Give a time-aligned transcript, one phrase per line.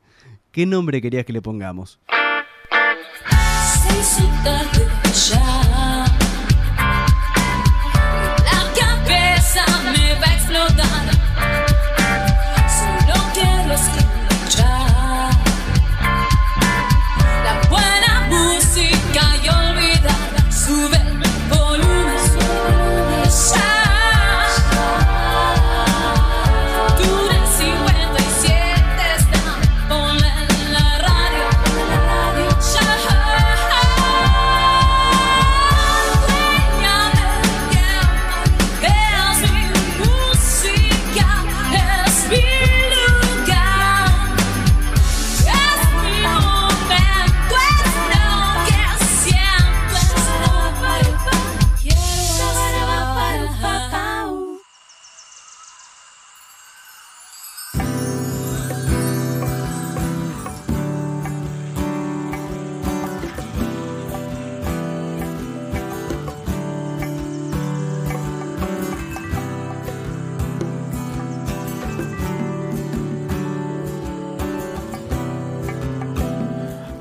[0.50, 2.00] ¿Qué nombre querías que le pongamos?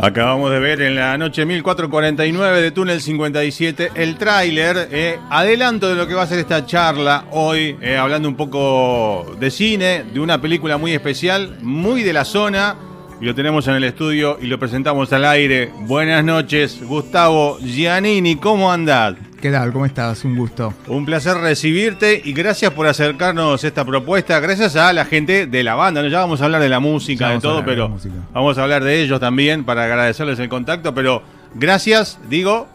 [0.01, 5.93] Acabamos de ver en la noche 1449 de Túnel 57 el tráiler, eh, adelanto de
[5.93, 10.19] lo que va a ser esta charla hoy, eh, hablando un poco de cine, de
[10.19, 12.77] una película muy especial, muy de la zona,
[13.21, 15.71] y lo tenemos en el estudio y lo presentamos al aire.
[15.81, 19.17] Buenas noches, Gustavo Giannini, ¿cómo andás?
[19.41, 19.73] ¿Qué tal?
[19.73, 20.23] ¿Cómo estás?
[20.23, 20.71] Un gusto.
[20.85, 24.39] Un placer recibirte y gracias por acercarnos esta propuesta.
[24.39, 26.03] Gracias a la gente de la banda.
[26.03, 26.09] ¿no?
[26.09, 27.97] Ya vamos a hablar de la música, de todo, de pero
[28.33, 30.93] vamos a hablar de ellos también para agradecerles el contacto.
[30.93, 31.23] Pero
[31.55, 32.67] gracias, digo,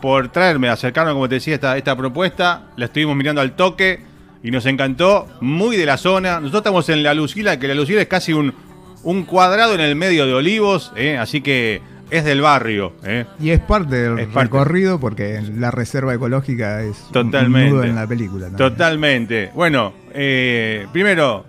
[0.00, 2.62] por traerme, acercarnos, como te decía, esta, esta propuesta.
[2.76, 4.00] La estuvimos mirando al toque
[4.42, 5.28] y nos encantó.
[5.42, 6.40] Muy de la zona.
[6.40, 8.54] Nosotros estamos en La Lucila, que La Lucila es casi un,
[9.02, 11.18] un cuadrado en el medio de Olivos, ¿eh?
[11.18, 12.92] así que es del barrio.
[13.04, 13.24] ¿eh?
[13.40, 14.42] Y es parte del Es parte.
[14.42, 17.68] recorrido porque la reserva ecológica es Totalmente.
[17.70, 18.46] un nudo en la película.
[18.48, 18.70] también.
[18.70, 19.50] Totalmente.
[19.54, 21.44] Bueno, eh, primero,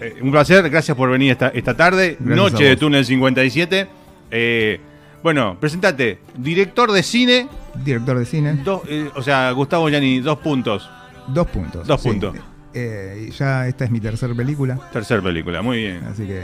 [0.00, 3.88] eh, un placer, gracias por venir esta, esta tarde, Gracias noche de Túnel 57.
[4.30, 4.80] Eh,
[5.22, 7.48] bueno, presentate, director de cine,
[7.84, 8.52] Director de cine.
[8.64, 10.88] dos, eh, o sea, Gustavo Gianni, dos puntos,
[11.28, 11.86] Dos puntos.
[11.86, 12.08] Dos sí.
[12.08, 12.36] puntos.
[12.74, 14.78] Eh, y ya esta es mi tercera película.
[14.92, 16.04] tercer película, muy bien.
[16.04, 16.42] Así que.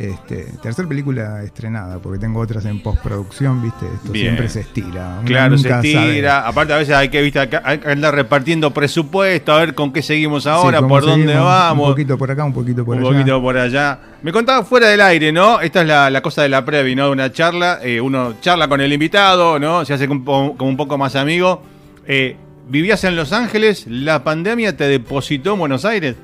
[0.00, 3.84] Este, tercer película estrenada, porque tengo otras en postproducción, ¿viste?
[3.96, 4.26] Esto Bien.
[4.26, 5.16] siempre se estira.
[5.18, 6.00] Uno Claro, se estira.
[6.02, 6.28] sabe.
[6.48, 10.00] Aparte, a veces hay que, viste, hay que andar repartiendo presupuesto, a ver con qué
[10.00, 11.88] seguimos ahora, Sí, por dónde vamos.
[11.88, 13.12] Un poquito por acá, un poquito por un allá.
[13.12, 13.98] poquito por allá.
[14.22, 15.60] Me contaba fuera del aire, ¿no?
[15.60, 17.10] Esta es la, la cosa de la previa, ¿no?
[17.10, 17.80] Una charla.
[17.82, 19.84] eh, uno charla con el invitado, ¿no?
[19.84, 21.60] Se hace como, como un poco más amigo.
[22.06, 22.36] Eh,
[22.68, 23.84] ¿Vivías en Los Ángeles?
[23.88, 26.14] ¿La pandemia te depositó en Buenos Aires?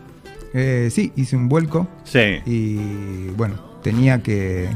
[0.54, 1.88] Eh, sí, hice un vuelco.
[2.04, 2.40] Sí.
[2.46, 4.68] Y bueno, tenía que,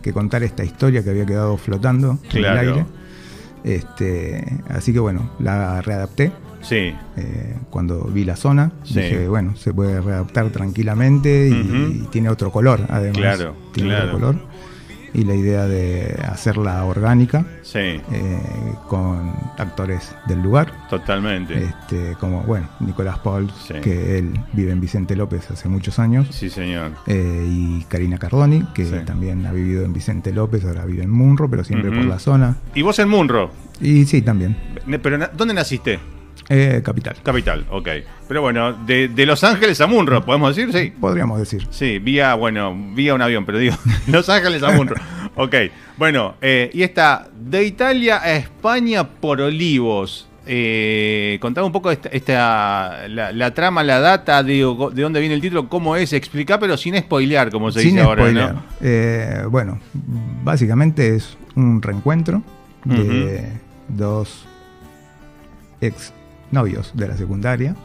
[0.00, 2.60] que contar esta historia que había quedado flotando Claro.
[2.60, 2.86] en el aire.
[3.64, 6.32] Este, así que bueno, la readapté.
[6.62, 6.94] Sí.
[7.18, 8.94] eh, cuando vi la zona, Sí.
[8.98, 13.18] dije, bueno, se puede readaptar tranquilamente y tiene otro color, además.
[13.18, 14.04] Claro, tiene claro.
[14.06, 14.36] otro color.
[15.14, 17.78] Y la idea de hacerla orgánica Sí.
[17.78, 18.40] eh,
[18.88, 20.72] con actores del lugar.
[20.90, 21.54] Totalmente.
[21.64, 23.74] Este, como, bueno, Nicolás Paul, Sí.
[23.80, 26.26] que él vive en Vicente López hace muchos años.
[26.32, 26.92] Sí, señor.
[27.06, 28.94] Eh, y Karina Cardoni, que Sí.
[29.06, 32.56] también ha vivido en Vicente López, ahora vive en Munro, pero siempre por la zona.
[32.74, 33.50] ¿Y vos en Munro?
[33.80, 34.56] Y sí, también.
[35.02, 35.98] ¿Pero dónde naciste?
[36.48, 37.88] Eh, capital, Capital, ok.
[38.28, 40.72] Pero bueno, de, de Los Ángeles a Munro, ¿podemos decir?
[40.72, 40.92] Sí.
[41.00, 41.66] podríamos decir.
[41.70, 43.76] Sí, vía, bueno, vía un avión, pero digo,
[44.08, 44.96] Los Ángeles a Munro.
[45.36, 45.52] Ok,
[45.96, 50.28] bueno, eh, y esta, de Italia a España por Olivos.
[50.46, 55.40] Eh, contame un poco esta, esta- la, la trama, la data, de dónde viene el
[55.40, 58.62] título, cómo es, explicar, pero sin spoilear, como se Sin dice ahora.
[58.80, 59.80] Eh, bueno,
[60.44, 62.40] básicamente es un reencuentro
[62.84, 63.48] de
[63.88, 64.44] dos
[65.80, 66.12] ex
[66.54, 67.76] novios de la secundaria,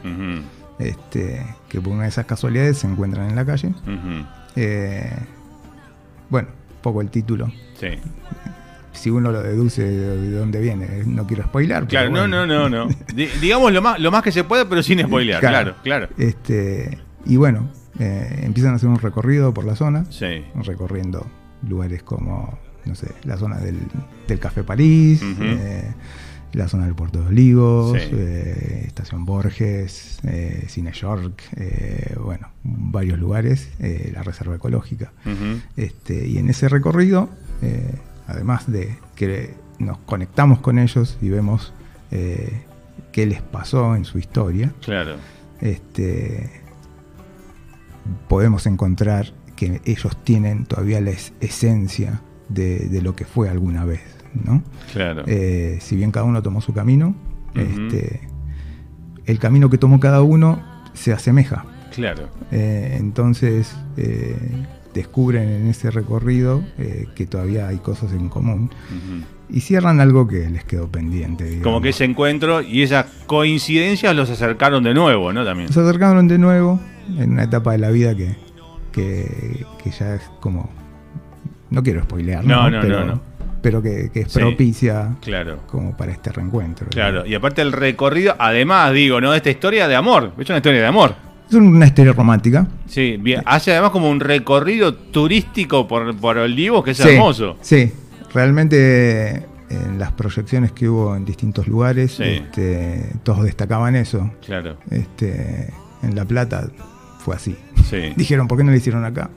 [0.80, 3.74] este, que por una de esas casualidades se encuentran en la calle.
[4.56, 5.12] Eh,
[6.30, 6.48] bueno,
[6.82, 7.52] poco el título.
[7.80, 7.88] Sí.
[8.92, 11.80] Si uno lo deduce de, de dónde viene, no quiero spoilar.
[11.88, 12.46] pero Claro, no, bueno.
[12.46, 12.96] no, no, no.
[13.14, 16.08] Di- digamos lo más, lo más que se puede, pero sin spoilear, claro, claro.
[16.18, 17.70] Este, y bueno,
[18.00, 20.44] eh, empiezan a hacer un recorrido por la zona, Sí.
[20.56, 21.26] recorriendo
[21.68, 23.78] lugares como, no sé, la zona del,
[24.28, 25.94] del Café París, eh,
[26.54, 28.10] la zona del Puerto de Olivos, Sí.
[28.12, 33.70] eh, Estación Borges, eh, Cine York, eh, bueno, varios lugares,
[34.14, 35.12] la Reserva Ecológica.
[35.78, 37.30] Este, y en ese recorrido,
[38.28, 41.74] además de que nos conectamos con ellos y vemos
[42.10, 45.16] qué les pasó en su historia, Claro.
[45.62, 46.50] este,
[48.28, 53.86] podemos encontrar que ellos tienen todavía la es- esencia de, de lo que fue alguna
[53.86, 54.02] vez,
[54.34, 54.64] ¿no?
[54.94, 55.24] Claro.
[55.28, 57.16] Eh, si bien cada uno tomó su camino,
[57.56, 58.22] este,
[59.26, 60.62] el camino que tomó cada uno
[60.94, 61.66] se asemeja.
[61.94, 62.30] claro.
[62.52, 64.36] Eh, entonces eh,
[64.94, 66.64] descubren en ese recorrido
[67.16, 68.72] que todavía hay cosas en común
[69.50, 71.60] y cierran algo que les quedó pendiente.
[71.62, 75.44] Como que ese encuentro y esas coincidencias los acercaron de nuevo, ¿no?
[75.46, 75.72] También.
[75.72, 76.80] Se acercaron de nuevo
[77.18, 78.36] en una etapa de la vida que,
[78.92, 80.70] que, que ya es como...
[81.72, 82.72] No quiero spoilear, No, ¿no?
[82.78, 83.22] no, pero, no, no.
[83.62, 84.40] Pero que, que es Sí.
[84.40, 85.60] propicia Claro.
[85.68, 86.88] como para este reencuentro.
[86.90, 89.34] Claro, y aparte el recorrido, además digo, ¿no?
[89.34, 91.16] Esta historia de amor, es una historia de amor.
[91.50, 92.68] Es una historia romántica.
[92.86, 93.42] Sí, bien.
[93.46, 97.58] Hace además como un recorrido turístico por, por Olivos que es Sí, hermoso.
[97.62, 97.92] Sí,
[98.34, 104.32] realmente en las proyecciones que hubo en distintos lugares, este, todos destacaban eso.
[104.46, 105.72] Claro, Este,
[106.04, 106.70] en La Plata
[107.20, 107.56] fue así.
[107.90, 108.14] sí.
[108.18, 109.30] Dijeron, ¿por qué no lo hicieron acá?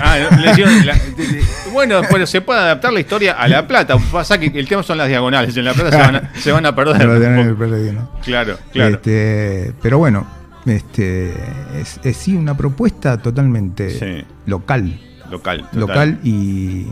[0.00, 1.42] Ah, le hicieron la- de- de-
[1.72, 3.96] bueno, pero se puede adaptar la historia a La Plata.
[4.12, 5.56] Pasa que el tema son las diagonales.
[5.56, 7.08] En La Plata se van a, se van a perder.
[8.22, 8.94] Claro, claro.
[8.94, 10.26] Este, pero bueno,
[10.66, 11.32] este,
[11.80, 14.24] es, es sí una propuesta totalmente Sí.
[14.46, 15.58] local, Local.
[15.62, 15.80] total.
[15.80, 16.86] local y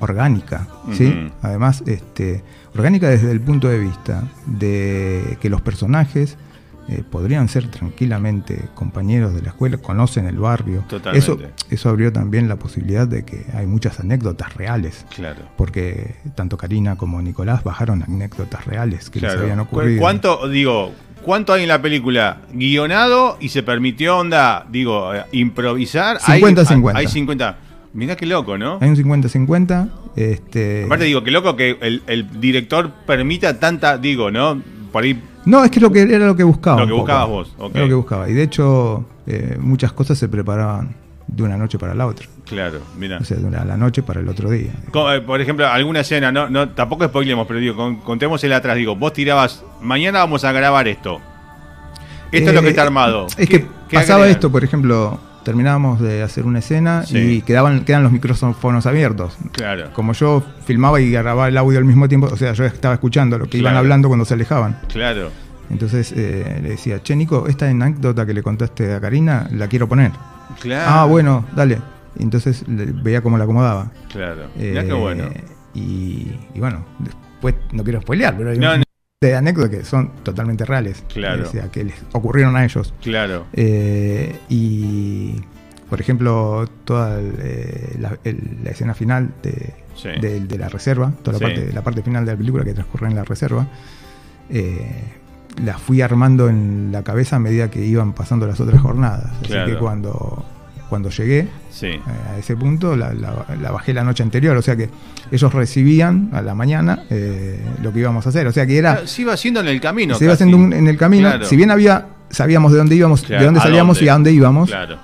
[0.00, 1.30] orgánica, ¿sí?
[1.42, 2.42] Además, este,
[2.74, 6.36] orgánica desde el punto de vista de que los personajes
[6.88, 10.84] eh, podrían ser tranquilamente compañeros de la escuela, conocen el barrio.
[10.88, 11.18] Totalmente.
[11.18, 11.38] Eso,
[11.70, 15.04] eso abrió también la posibilidad de que hay muchas anécdotas reales.
[15.14, 15.42] Claro.
[15.56, 19.42] Porque tanto Karina como Nicolás bajaron anécdotas reales que les Claro.
[19.42, 20.00] habían ¿Cu- ocurrido.
[20.00, 20.92] ¿Cuánto, digo,
[21.22, 26.18] cuánto hay en la película guionado y se permitió, onda, digo, eh, improvisar?
[26.24, 26.96] Hay- 50-50.
[26.98, 27.58] Hay, 50.
[27.92, 28.78] Mirá qué loco, ¿no?
[28.80, 29.88] Hay un 50-50.
[30.16, 34.60] Este, Aparte digo, qué loco que el, el director permita tanta, digo, ¿no?
[34.92, 36.80] Por ahí, No, es que lo que era lo que buscaba.
[36.80, 37.70] Lo que buscabas vos, ok.
[37.74, 38.28] Era lo que buscaba.
[38.28, 40.94] Y de hecho, eh, muchas cosas se preparaban
[41.26, 42.26] de una noche para la otra.
[42.46, 43.18] claro, mira.
[43.18, 44.72] O sea, de una la noche para el otro día.
[44.94, 48.76] Eh, Por ejemplo, alguna escena, no, no, tampoco spoilemos, pero digo, con- contemos el atrás,
[48.76, 51.20] digo, vos tirabas, mañana vamos a grabar esto.
[52.32, 53.26] Esto es lo que Eh, está armado.
[53.36, 54.30] Es ¿Qué- que pasaba agregan?
[54.36, 57.18] esto, por ejemplo, terminábamos de hacer una escena Sí.
[57.18, 59.36] y quedaban, quedan los micrófonos abiertos.
[59.52, 62.94] Claro, Como yo filmaba y grababa el audio al mismo tiempo, o sea, yo estaba
[62.94, 64.78] escuchando lo que iban hablando cuando se alejaban.
[64.92, 65.30] claro,
[65.70, 69.86] Entonces eh, le decía, che Nico, esta anécdota que le contaste a Karina, la quiero
[69.88, 70.12] poner.
[70.60, 70.84] claro.
[70.90, 71.78] Ah, bueno, dale.
[72.18, 73.90] Entonces le- veía cómo la acomodaba.
[74.10, 75.24] Claro, Eh, qué bueno.
[75.74, 78.84] Y, y bueno, después no quiero spoilear, pero hay No, un no.
[79.20, 81.02] De anécdotas que son totalmente reales.
[81.12, 81.42] Claro.
[81.48, 82.94] O sea, que les ocurrieron a ellos.
[83.02, 85.40] Claro, Eh, y,
[85.90, 90.10] por ejemplo, toda el, eh, la, el- la escena final de, Sí.
[90.20, 91.44] de- de la reserva, toda la, Sí.
[91.54, 93.66] parte, la parte final de la película que transcurre en la reserva,
[94.50, 95.02] eh,
[95.64, 99.32] la fui armando en la cabeza a medida que iban pasando las otras jornadas.
[99.40, 99.66] Así Claro.
[99.72, 100.44] que cuando,
[100.88, 101.86] cuando llegué sí.
[101.86, 102.00] eh,
[102.34, 104.56] a ese punto, la, la- la bajé la noche anterior.
[104.56, 104.88] O sea que
[105.30, 108.46] ellos recibían a la mañana eh, lo que íbamos a hacer.
[108.46, 110.14] O sea que era Ah, Se iba haciendo en el camino.
[110.16, 111.28] se iba haciendo un- en el camino.
[111.28, 111.44] Claro.
[111.46, 114.06] Si bien había, sabíamos de dónde íbamos, Claro, de dónde ¿a salíamos dónde?
[114.06, 114.96] y a dónde íbamos, Claro,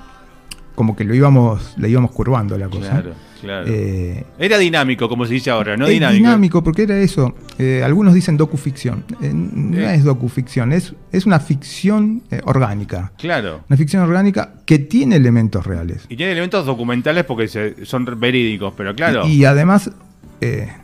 [0.74, 3.02] como que lo íbamos, le íbamos curvando la cosa.
[3.44, 3.66] Claro.
[3.68, 6.16] Eh, Era dinámico, como se dice ahora, no es dinámico.
[6.18, 6.62] dinámico.
[6.64, 7.34] porque era eso.
[7.58, 9.04] Eh, algunos dicen docuficción.
[9.22, 13.12] Eh, no es docuficción, es, es una ficción orgánica.
[13.18, 13.62] Claro.
[13.68, 16.06] Una ficción orgánica que tiene elementos reales.
[16.08, 19.26] Y tiene elementos documentales porque se- son verídicos, pero claro.
[19.28, 19.90] Y, y además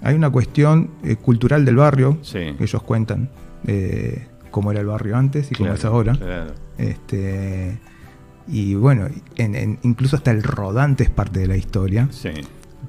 [0.03, 0.91] hay una cuestión
[1.23, 2.55] cultural del barrio Sí.
[2.57, 3.29] que ellos cuentan.
[4.51, 6.15] cómo era el barrio antes y cómo es ahora.
[6.17, 6.53] claro.
[6.79, 7.79] Este,
[8.49, 9.07] y bueno,
[9.37, 12.31] en- en- incluso hasta el rodante es parte de la historia, Sí,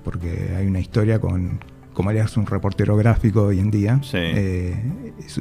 [0.03, 1.59] porque hay una historia con,
[1.93, 4.17] como él es un reportero gráfico hoy en día, Sí.
[4.17, 4.75] eh,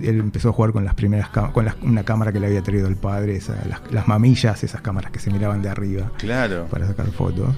[0.03, 2.89] él empezó a jugar con las primeras con las- una cámara que le había traído
[2.89, 6.67] el padre, esa- las, las mamillas, esas cámaras que se miraban de arriba claro.
[6.71, 7.57] para sacar fotos.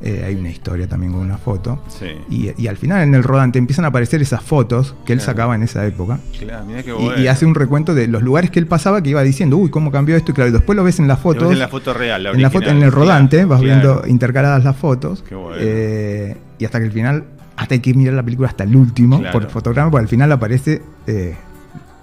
[0.00, 1.82] Eh, hay una historia también con una foto.
[1.88, 2.06] Sí.
[2.30, 5.32] Y, y al final en el rodante empiezan a aparecer esas fotos que él Claro.
[5.32, 6.20] sacaba en esa época.
[6.38, 7.20] Claro, mirá qué Y- bueno.
[7.20, 9.90] Y, hace un recuento de los lugares que él pasaba que iba diciendo, uy, cómo
[9.90, 10.30] cambió esto.
[10.30, 11.50] Y claro, después lo ves en las fotos.
[11.52, 14.62] en la foto real, la en la foto, en el rodante, Claro, vas viendo intercaladas
[14.62, 15.24] las fotos.
[15.28, 15.56] Qué bueno.
[15.60, 17.24] eh, y hasta que el final,
[17.56, 20.80] hasta hay que mirar la película hasta el último por fotograma, porque al final aparece
[21.08, 21.34] eh,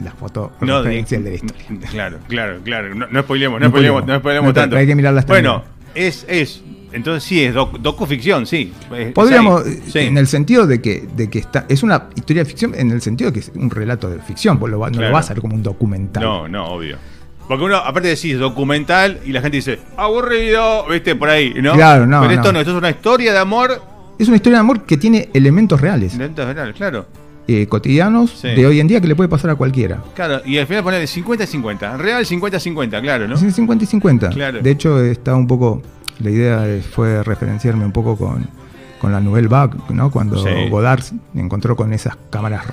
[0.02, 1.66] la foto No, referencial di- de la historia.
[1.92, 2.94] Claro, claro, claro.
[2.94, 4.06] No, no spoilemos, no, No spoilemos, spoilemos.
[4.08, 4.76] no spoilemos tanto.
[4.76, 6.26] hay que mirarla hasta Bueno, es
[6.96, 8.72] Entonces sí, es doc- docuficción, sí.
[9.14, 9.64] Podríamos.
[9.92, 10.00] Sí.
[10.00, 13.02] en el sentido de que, de que está, es una historia de ficción, en el
[13.02, 15.08] sentido de que es un relato de ficción, vos lo no Claro.
[15.10, 16.24] lo vas a ver como un documental.
[16.24, 16.98] No, no, obvio.
[17.48, 21.74] Porque uno, aparte decís documental y la gente dice, aburrido, viste, por ahí, ¿no?
[21.74, 22.54] Claro, no, Pero esto no.
[22.54, 23.82] no, esto es una historia de amor.
[24.18, 27.06] Es una historia de amor que tiene elementos reales, Lentas veral, claro.
[27.48, 28.48] eh, cotidianos, Sí.
[28.48, 30.02] de hoy en día que le puede pasar a cualquiera.
[30.16, 31.98] Claro, y al final ponerle 50-50.
[31.98, 33.36] Real 50-50, claro, ¿no?
[33.36, 34.30] Es 50 y 50.
[34.30, 34.60] Claro.
[34.62, 35.82] De hecho, está un poco.
[36.20, 38.48] La idea fue referenciarme un poco con,
[39.00, 40.10] con la Nouvelle Vague, ¿no?
[40.12, 40.50] Cuando Sí.
[40.70, 41.04] Godard
[41.36, 42.64] encontró con esas cámaras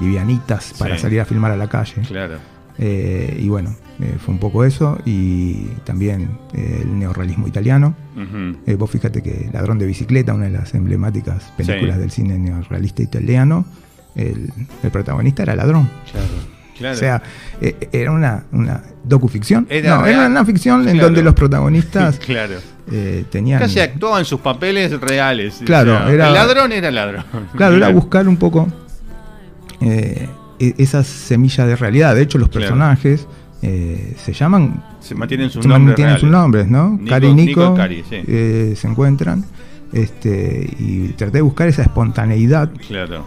[0.00, 1.02] livianitas para Sí.
[1.02, 1.94] salir a filmar a la calle.
[2.06, 2.36] Claro.
[2.78, 4.98] Eh, y bueno, eh, fue un poco eso.
[5.04, 7.94] Y también eh, el neorrealismo italiano.
[8.66, 12.00] Eh, vos fíjate que Ladrón de Bicicleta, una de las emblemáticas películas Sí.
[12.00, 13.64] del cine neorrealista italiano,
[14.14, 15.88] el, el protagonista era ladrón.
[16.10, 16.26] Claro.
[16.78, 16.94] Claro.
[16.96, 17.22] O sea,
[17.60, 19.66] eh, era una, una docuficción.
[19.68, 22.54] Era no, era una ficción en donde los protagonistas claro.
[22.90, 23.58] eh, tenían.
[23.60, 25.60] Casi actuaban sus papeles reales.
[25.62, 27.24] o Claro, sea, era- El ladrón era ladrón.
[27.56, 28.68] Claro, era buscar un poco
[29.80, 32.14] eh, e- esas semillas de realidad.
[32.14, 33.26] De hecho, los personajes
[33.62, 34.82] eh, se llaman.
[35.00, 36.90] Se mantienen sus se nombres mantienen sus nombres, ¿no?
[36.90, 38.16] Nico- Cari y Nico, Nico y Cari, sí.
[38.26, 39.44] eh, se encuentran.
[39.92, 42.70] Este, y traté de buscar esa espontaneidad.
[42.88, 43.26] Claro.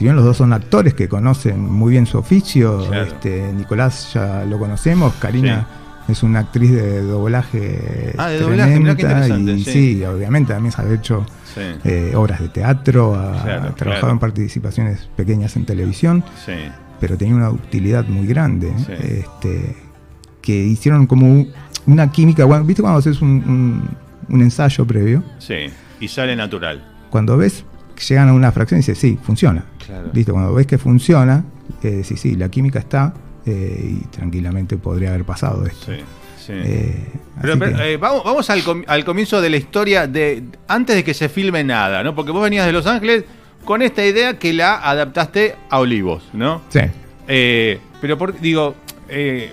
[0.00, 3.02] Si bien los dos son actores que conocen muy bien su oficio, Claro.
[3.04, 5.66] este, Nicolás ya lo conocemos, Karina
[6.08, 8.14] es una actriz de doblaje.
[8.16, 9.70] Ah, de doblaje, mirá qué tremenda, Y sí.
[9.98, 11.60] sí, obviamente también se ha hecho Sí.
[11.84, 14.10] eh, obras de teatro, ha Claro, trabajado claro.
[14.12, 16.24] en participaciones pequeñas en televisión,
[16.98, 18.72] pero tenía una utilidad muy grande.
[18.88, 19.76] Este,
[20.40, 21.50] que hicieron como un-
[21.86, 22.46] una química.
[22.46, 25.22] bueno, ¿Viste cuando haces un, un- un ensayo previo?
[25.38, 25.66] Sí.
[26.00, 26.82] Y sale natural.
[27.10, 27.66] Cuando ves
[28.08, 29.64] llegan a una fracción y dices, sí, funciona.
[29.84, 30.08] Claro.
[30.12, 30.32] ¿Viste?
[30.32, 31.44] Cuando ves que funciona,
[31.82, 33.14] eh, decís, sí, la química está
[33.46, 35.86] eh, y tranquilamente podría haber pasado esto.
[35.92, 35.98] Sí.
[36.46, 36.52] Sí.
[36.56, 37.06] Eh,
[37.40, 40.42] Pero, así pero, que- eh, vamos, vamos al, com- al comienzo de la historia de
[40.68, 42.14] antes de que se filme nada, ¿no?
[42.14, 43.24] Porque vos venías de Los Ángeles
[43.64, 46.62] con esta idea que la adaptaste a Olivos, ¿no?
[46.70, 46.80] sí.
[47.28, 48.74] Eh, pero por- digo,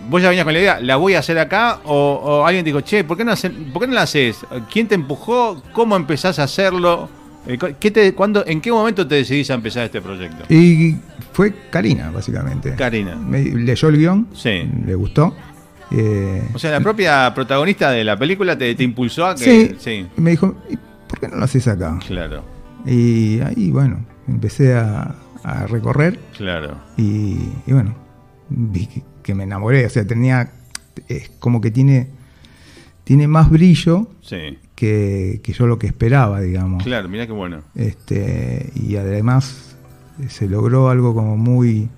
[0.10, 1.80] vos ya venías con la idea, ¿la voy a hacer acá?
[1.84, 4.40] O, o alguien dijo, che, ¿por qué, no hace- ¿por qué no la haces?
[4.72, 5.62] ¿Quién te empujó?
[5.74, 7.10] ¿Cómo empezás a hacerlo?
[7.46, 10.52] Eh, ¿qué te, cuándo, ¿En qué momento te decidís a empezar este proyecto?
[10.54, 10.96] Y
[11.32, 12.76] fue Karina, básicamente.
[12.76, 13.16] Karina.
[13.16, 14.70] Me- leyó el guion, Sí.
[14.86, 15.34] le gustó.
[15.92, 19.44] eh, O sea, la propia protagonista de la película te, te impulsó a que...
[19.44, 20.08] sí, sí.
[20.18, 20.78] me dijo, ¿y
[21.08, 21.98] por qué no lo haces acá?
[22.06, 22.44] Claro,
[22.86, 26.78] Y ahí, bueno, empecé a, a recorrer claro.
[26.98, 27.96] y, y bueno,
[28.50, 29.86] vi que, que me enamoré.
[29.86, 30.52] O sea, tenía,
[31.08, 32.10] es como que tiene,
[33.06, 34.58] tiene más brillo Sí.
[34.78, 36.84] Que, que yo lo que esperaba, digamos.
[36.84, 37.62] Claro, mira qué bueno.
[37.74, 39.76] Este, y además
[40.22, 41.90] eh, se logró algo como muy,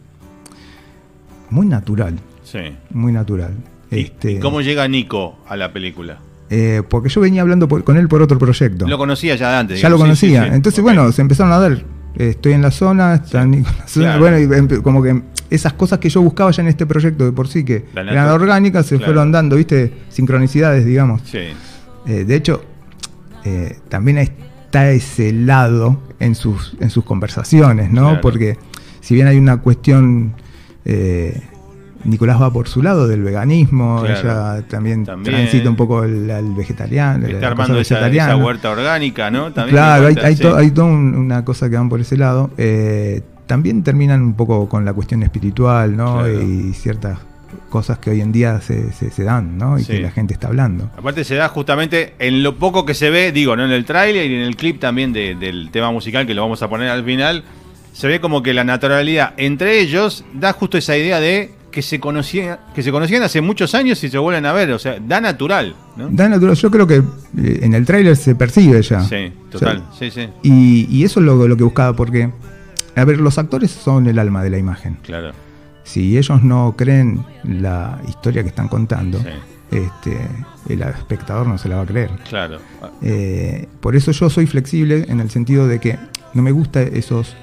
[1.49, 2.59] muy natural, Sí.
[2.91, 3.53] muy natural.
[3.91, 6.19] ¿Y- Este, ¿Y cómo llega Nico a la película?
[6.51, 8.87] eh, porque yo venía hablando por- con él por otro proyecto.
[8.87, 9.81] Lo conocía ya de antes.
[9.81, 10.43] ya lo conocía.
[10.45, 10.55] sí, sí.
[10.55, 11.73] Entonces, bueno, se empezaron a dar.
[11.73, 14.05] eh, Estoy en la zona, está Nico en la zona.
[14.17, 14.19] Claro.
[14.21, 15.21] Bueno, y empe- como que
[15.51, 18.85] esas cosas que yo buscaba ya en este proyecto de por sí, que eran orgánicas,
[18.87, 19.05] se Claro.
[19.13, 19.93] fueron dando, ¿viste?
[20.09, 21.21] Sincronicidades, digamos.
[21.25, 21.37] Sí,
[22.09, 22.63] Eh, de hecho,
[23.45, 28.07] eh, también está ese lado en sus, en sus conversaciones, ¿no?
[28.09, 28.21] Claro.
[28.21, 28.57] Porque
[28.99, 30.33] si bien hay una cuestión,
[30.85, 31.41] eh,
[32.03, 34.19] Nicolás va por su lado del veganismo, Claro.
[34.59, 35.35] ella también, También.
[35.35, 39.53] transita un poco el, vegetariano, la está armando esa, huerta orgánica, ¿no?
[39.53, 40.41] También Claro, hay, hay, sí.
[40.41, 42.51] to- hay toda un- una cosa que van por ese lado.
[42.57, 46.19] Eh, también terminan un poco con la cuestión espiritual, ¿no?
[46.19, 46.41] Claro.
[46.41, 47.19] Y ciertas
[47.69, 49.77] cosas que hoy en día se, se- se dan, ¿no?
[49.79, 49.93] Y Sí.
[49.93, 50.89] que la gente está hablando.
[50.97, 54.29] Aparte se da justamente en lo poco que se ve, digo, no en el tráiler
[54.29, 57.03] y en el clip también de- del tema musical que lo vamos a poner al
[57.03, 57.43] final,
[57.93, 61.99] se ve como que la naturalidad entre ellos da justo esa idea de que se
[61.99, 65.21] conocían, que se conocían hace muchos años y se vuelven a ver, o sea, da
[65.21, 66.09] natural, ¿no?
[66.09, 69.01] Da natural, yo creo que eh, en el tráiler se percibe ya.
[69.01, 72.31] Sí, total, O sea, sí, sí, y, y eso es lo, lo que buscaba, porque,
[72.95, 74.97] a ver, los actores son el alma de la imagen.
[75.03, 75.31] claro,
[75.89, 79.25] Si ellos no creen la historia que están contando, Sí.
[79.71, 80.19] este,
[80.69, 82.11] el espectador no se la va a creer.
[82.29, 82.59] claro.
[83.01, 85.97] Eh, por eso yo soy flexible en el sentido de que
[86.35, 87.35] no me gusta esos,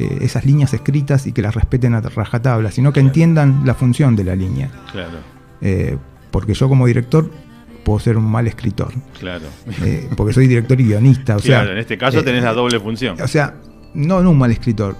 [0.00, 4.16] eh, esas líneas escritas y que las respeten a rajatabla, sino que entiendan la función
[4.16, 4.70] de la línea.
[4.90, 5.18] Claro,
[5.60, 5.96] Eh,
[6.32, 7.30] porque yo como director
[7.84, 9.44] puedo ser un mal escritor, claro.
[9.84, 11.36] eh, porque soy director y guionista.
[11.36, 13.16] O sea, claro, en este caso tenés la doble función.
[13.22, 13.54] O sea,
[13.94, 14.96] no, no un mal escritor.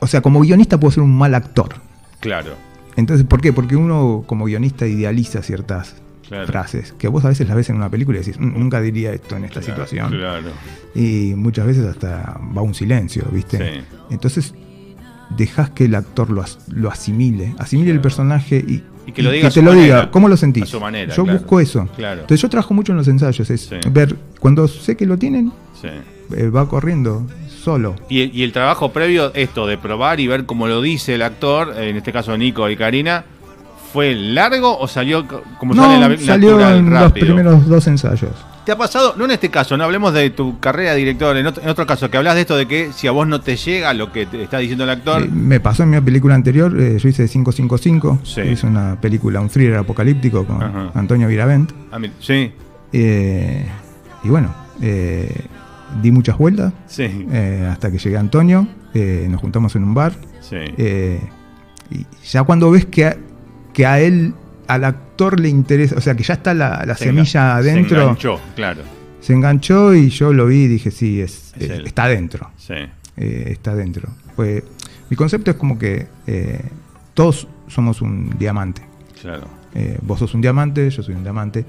[0.00, 1.76] O sea, como guionista puedo ser un mal actor.
[2.20, 2.54] Claro,
[2.96, 3.52] Entonces, ¿por qué?
[3.52, 5.94] Porque uno como guionista idealiza ciertas
[6.26, 6.46] Claro.
[6.48, 9.12] frases que vos a veces las ves en una película y decís, "Mm, nunca diría
[9.12, 10.10] esto en esta claro, situación.
[10.10, 10.48] Claro,
[10.94, 13.56] Y muchas veces hasta va un silencio, ¿viste?
[13.58, 13.84] Sí.
[14.10, 14.52] Entonces,
[15.36, 19.30] dejas que el actor lo, as- lo asimile, asimile el personaje y, Y que lo
[19.30, 19.84] diga te lo manera.
[20.00, 20.10] diga.
[20.10, 20.64] ¿Cómo lo sentís?
[20.64, 21.38] A su manera, Yo claro.
[21.38, 21.88] busco eso.
[21.96, 22.20] Claro.
[22.22, 23.76] Entonces yo trabajo mucho en los ensayos, es Sí.
[23.90, 25.88] ver, cuando sé que lo tienen, Sí.
[26.36, 27.26] eh, va corriendo
[27.62, 27.96] solo.
[28.08, 31.22] Y el, y el trabajo previo, esto de probar y ver cómo lo dice el
[31.22, 33.24] actor, en este caso Nico y Karina,
[33.92, 37.86] ¿fue largo o salió co- como No, sale en la salió en los primeros dos
[37.86, 38.30] ensayos.
[38.68, 41.46] ¿Te ha pasado, no en este caso, no hablemos de tu carrera de director, en
[41.46, 43.56] otro, en otro caso, que hablas de esto de que si a vos no te
[43.56, 46.78] llega lo que te está diciendo el actor, Eh, me pasó en mi película anterior,
[46.78, 48.42] eh, yo hice 555, Sí.
[48.42, 50.90] hice una película, un thriller apocalíptico con Ajá.
[50.92, 51.72] Antonio Viravent.
[51.90, 52.52] a mí- sí,
[52.92, 53.64] Eh,
[54.22, 54.54] y bueno,
[56.02, 57.26] di muchas vueltas sí,
[57.70, 60.12] hasta que llegué a Antonio, nos juntamos en un bar.
[60.42, 60.56] sí,
[61.90, 63.16] y ya cuando ves que a,
[63.72, 64.34] que a él,
[64.68, 68.02] al actor le interesa, o sea, que ya está la, la Se semilla adentro, Se
[68.02, 68.82] enganchó, claro,
[69.20, 72.50] se enganchó y yo lo vi y dije, sí, es, Es eh, está adentro.
[72.56, 72.74] sí,
[73.16, 74.08] eh, está dentro.
[74.36, 74.62] Pues,
[75.10, 76.62] mi concepto es como que eh,
[77.14, 78.82] todos somos un diamante.
[79.20, 79.48] claro,
[80.02, 81.64] vos sos un diamante, yo soy un diamante.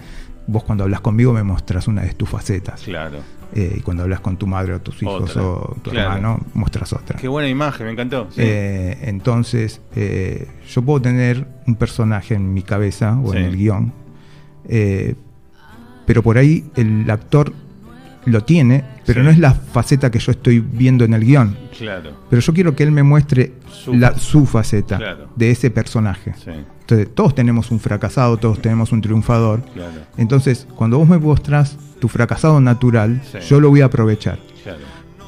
[0.48, 2.82] Vos cuando hablas conmigo me mostrás una de tus facetas.
[2.82, 3.20] claro.
[3.56, 6.10] Eh, y cuando hablas con tu madre o tus hijos Otra, o tu claro.
[6.14, 7.18] hermano, muestras otra.
[7.18, 8.28] Qué buena imagen, me encantó.
[8.30, 8.42] sí.
[8.44, 13.92] Eh, entonces, eh, yo puedo tener un personaje en mi cabeza o en el guion,
[14.68, 15.16] eh,
[16.06, 17.54] pero por ahí el actor
[18.26, 19.26] lo tiene, pero Sí.
[19.26, 21.58] no es la faceta que yo estoy viendo en el guion.
[21.78, 24.24] claro, Pero yo quiero que él me muestre Su la- faceta.
[24.26, 25.30] su faceta Claro.
[25.36, 26.34] de ese personaje.
[26.44, 26.52] sí,
[26.82, 29.64] Entonces, todos tenemos un fracasado, todos tenemos un triunfador.
[29.74, 33.40] claro, Entonces, cuando vos me mostrás tu fracasado natural, Sí.
[33.48, 34.40] yo lo voy a aprovechar.
[34.64, 34.80] claro,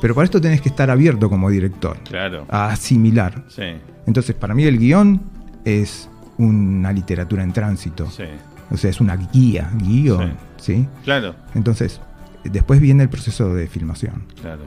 [0.01, 3.43] Pero para esto tenés que estar abierto como director, claro, a asimilar.
[3.47, 3.63] sí,
[4.07, 5.21] Entonces, para mí el guion
[5.65, 8.09] es una literatura en tránsito.
[8.09, 8.23] sí,
[8.71, 10.87] O sea, es una guía, guion, ¿sí?
[11.03, 11.99] claro, Entonces,
[12.49, 14.63] después viene el proceso de filmación claro,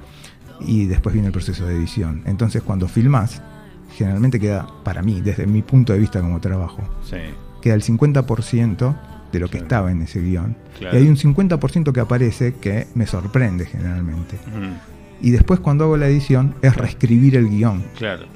[0.61, 2.23] y después viene el proceso de edición.
[2.27, 3.43] Entonces, cuando filmas,
[3.97, 7.17] generalmente queda, para mí, desde mi punto de vista como trabajo, sí,
[7.61, 8.95] queda el 50%
[9.33, 9.65] de lo que Claro.
[9.65, 10.57] estaba en ese guion.
[10.79, 10.97] Claro.
[10.97, 14.37] Y hay un 50% que aparece que me sorprende generalmente.
[15.21, 17.83] Y después cuando hago la edición es reescribir el guion.
[17.99, 18.27] claro,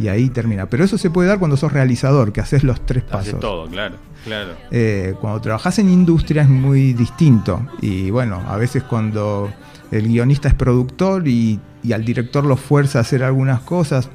[0.00, 0.66] Y ahí termina.
[0.66, 3.40] Pero eso se puede dar cuando sos realizador, que haces los tres hace pasos.
[3.40, 7.60] todo, claro, claro, Eh, cuando trabajas en industria es muy distinto.
[7.80, 9.50] Y bueno, a veces cuando
[9.90, 14.08] el guionista es productor y, y al director lo fuerza a hacer algunas cosas,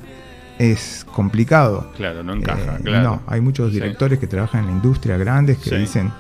[0.60, 1.92] es complicado.
[1.98, 3.04] claro, no encaja, Eh, claro.
[3.04, 3.80] No, hay muchos Sí.
[3.80, 5.76] directores que trabajan en la industria grandes que Sí.
[5.78, 6.12] dicen,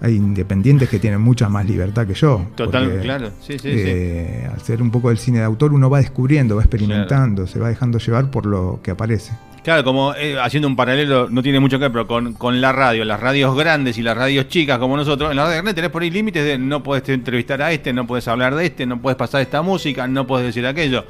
[0.00, 2.46] hay independientes que tienen mucha más libertad que yo.
[2.56, 3.68] Total, porque, claro, sí, sí, sí.
[3.74, 7.58] eh, Al ser un poco del cine de autor, uno va descubriendo, va experimentando, se
[7.60, 9.32] va dejando llevar por lo que aparece.
[9.66, 12.70] Claro, como eh, haciendo un paralelo, no tiene mucho que ver, pero con, con la
[12.70, 15.90] radio, las radios grandes y las radios chicas como nosotros, en la radio grande tenés
[15.90, 19.02] por ahí límites de no puedes entrevistar a este, no puedes hablar de este, no
[19.02, 21.04] puedes pasar esta música, no puedes decir aquello.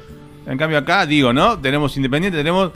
[0.47, 1.59] En cambio acá, digo, ¿no?
[1.59, 2.71] Tenemos independiente, tenemos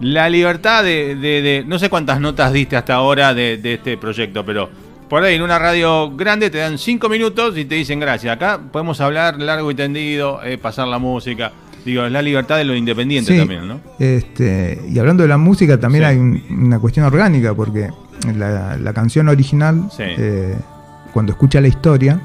[0.00, 3.98] la libertad de, de- de- no sé cuántas notas diste hasta ahora de, de este
[3.98, 4.70] proyecto, pero
[5.06, 8.34] por ahí en una radio grande te dan cinco minutos y te dicen gracias.
[8.34, 11.52] Acá podemos hablar largo y tendido, eh, pasar la música.
[11.86, 13.80] Digo, es la libertad de lo independiente Sí, también, ¿no?
[13.98, 16.08] Este, y hablando de la música, también Sí.
[16.10, 17.90] hay un- una cuestión orgánica, porque
[18.36, 20.02] la, la canción original, Sí.
[20.04, 20.56] eh,
[21.14, 22.20] cuando escucha la historia,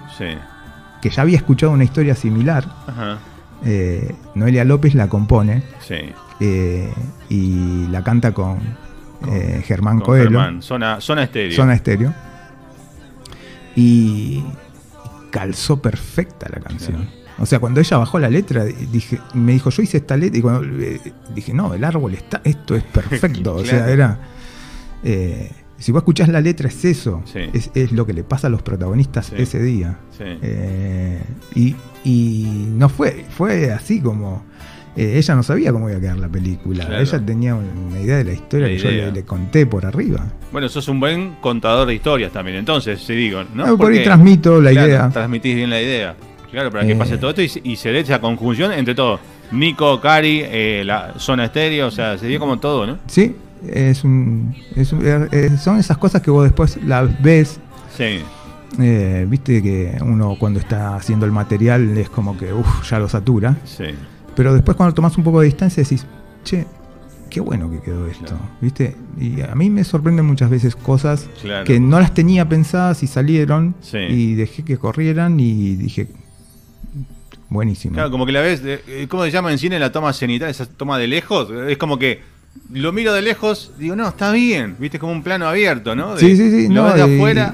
[1.02, 3.19] que ya había escuchado una historia similar, Ajá.
[3.63, 5.62] eh, Noelia López la compone
[6.39, 6.91] eh,
[7.30, 8.58] y la canta con,
[9.63, 11.56] Germán Con Coelho, Germán, zona, zona estéreo.
[11.56, 12.12] Zona Estéreo,
[13.76, 14.43] y
[15.30, 17.08] calzó perfecta la canción.
[17.42, 20.42] O sea, cuando ella bajó la letra, dije, me dijo, yo hice esta letra, y
[20.42, 21.00] cuando eh,
[21.36, 23.56] dije, no, el árbol está, esto es perfecto.
[23.62, 24.20] O sea, era.
[25.04, 27.24] eh, si vos escuchás la letra, es eso.
[27.26, 27.40] Sí.
[27.54, 29.36] Es, es lo que le pasa a los protagonistas Sí.
[29.40, 29.98] ese día.
[30.16, 30.24] Sí.
[30.26, 31.20] Eh,
[31.56, 34.44] y, y no fue, fue así como.
[34.96, 36.86] eh, ella no sabía cómo iba a quedar la película.
[36.86, 37.02] Claro.
[37.02, 40.24] Ella tenía una idea de la historia La que yo le, le conté por arriba.
[40.52, 43.66] Bueno, sos un buen contador de historias también, entonces, sí digo, ¿no?
[43.66, 45.10] Ah, por ahí transmito la claro, idea.
[45.10, 46.16] Transmitís bien la idea.
[46.52, 46.96] Claro, para que Eh.
[46.96, 49.20] pase todo esto y, se- y se dé esa conjunción entre todos.
[49.52, 52.98] Nico, Cari, eh, la zona estéreo, o sea, se dio como todo, ¿no?
[53.08, 53.36] Sí,
[53.68, 57.60] es un, es un- eh, eh, son esas cosas que vos después las ves.
[57.98, 58.20] Sí,
[58.80, 63.08] eh, Viste que uno cuando está haciendo el material es como que uff, ya lo
[63.10, 63.58] satura.
[63.66, 63.86] sí.
[64.36, 66.06] Pero después cuando tomás un poco de distancia decís,
[66.46, 66.66] che,
[67.30, 68.28] qué bueno que quedó esto.
[68.28, 68.42] Claro.
[68.62, 68.96] ¿Viste?
[69.20, 71.66] Y a mí me sorprenden muchas veces cosas Claro.
[71.66, 73.76] que no las tenía pensadas y salieron.
[73.82, 73.98] Sí.
[73.98, 76.08] Y dejé que corrieran y dije,
[77.50, 77.94] buenísimo.
[77.96, 80.50] Claro, como que la ves, eh, ¿cómo se llama en cine la toma cenital?
[80.50, 81.50] Esa toma de lejos.
[81.67, 82.22] Es como que
[82.72, 86.15] lo miro de lejos, digo, no, está bien, viste, como un plano abierto, ¿no?
[86.15, 86.67] De- Sí, sí, sí.
[86.67, 87.54] Lo no, de y- afuera.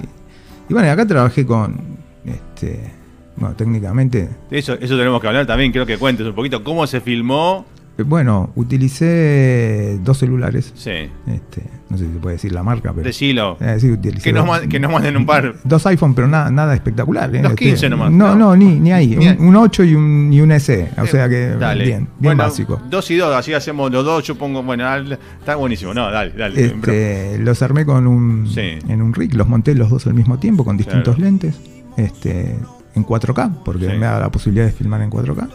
[0.70, 2.92] Y, bueno, acá trabajé con, este,
[3.38, 7.00] bueno, técnicamente, Eso, eso tenemos que hablar también, creo que cuentes un poquito cómo se
[7.02, 7.66] filmó
[7.98, 10.72] Eh, Bueno, utilicé dos celulares.
[10.76, 10.92] Sí.
[11.28, 13.06] Este, no sé si se puede decir la marca, pero.
[13.08, 13.58] Decilo.
[13.62, 15.56] Eh, sí, Que nos, que nos manden un par.
[15.64, 17.34] Dos iPhone, pero nada, nada espectacular.
[17.36, 17.42] ¿eh?
[17.42, 18.56] Los Este, 15 nomás, No, ¿no?
[18.56, 19.16] ni, ni ahí.
[19.40, 20.90] Un, un 8 y un, y un SE.
[21.02, 21.84] O sea que Dale.
[21.86, 22.82] bien, bien Bueno, básico.
[22.90, 24.24] Dos y dos, así hacemos los dos.
[24.24, 25.94] Yo pongo, bueno, al- está buenísimo.
[25.94, 26.66] No, dale, dale.
[26.66, 28.80] Este, los armé con un, Sí.
[28.88, 31.32] en un rig, los monté los dos al mismo tiempo con distintos Claro.
[31.32, 31.60] lentes.
[31.96, 32.58] Este,
[32.96, 33.94] en 4K, porque Sí.
[33.98, 35.48] me da la posibilidad de filmar en 4K.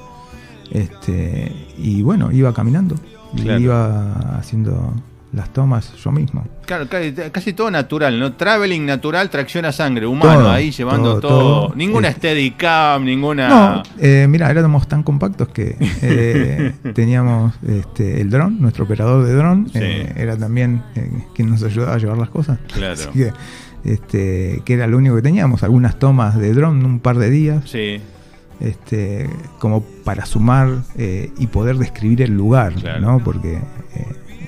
[0.70, 2.94] Este, y bueno, iba caminando.
[3.36, 4.94] Y iba haciendo
[5.32, 6.46] las tomas yo mismo.
[6.66, 8.34] Claro, casi, casi todo natural, ¿no?
[8.34, 11.66] Traveling natural, tracción a sangre, humano, Todo, ahí llevando todo, todo.
[11.68, 11.74] todo.
[11.76, 13.48] Ninguna Este- Steadicam, ninguna.
[13.48, 19.34] No, eh, mira, éramos tan compactos que eh, teníamos este, el dron, nuestro operador de
[19.34, 19.78] dron, Sí.
[19.80, 22.58] eh, era también eh, quien nos ayudaba a llevar las cosas.
[22.72, 22.92] Claro.
[22.92, 23.32] Así que,
[23.84, 27.62] este, que era lo único que teníamos, algunas tomas de dron un par de días,
[27.68, 28.00] Sí,
[28.60, 33.00] este, como para sumar eh, y poder describir el lugar, Claro.
[33.00, 33.18] ¿no?
[33.24, 33.58] Porque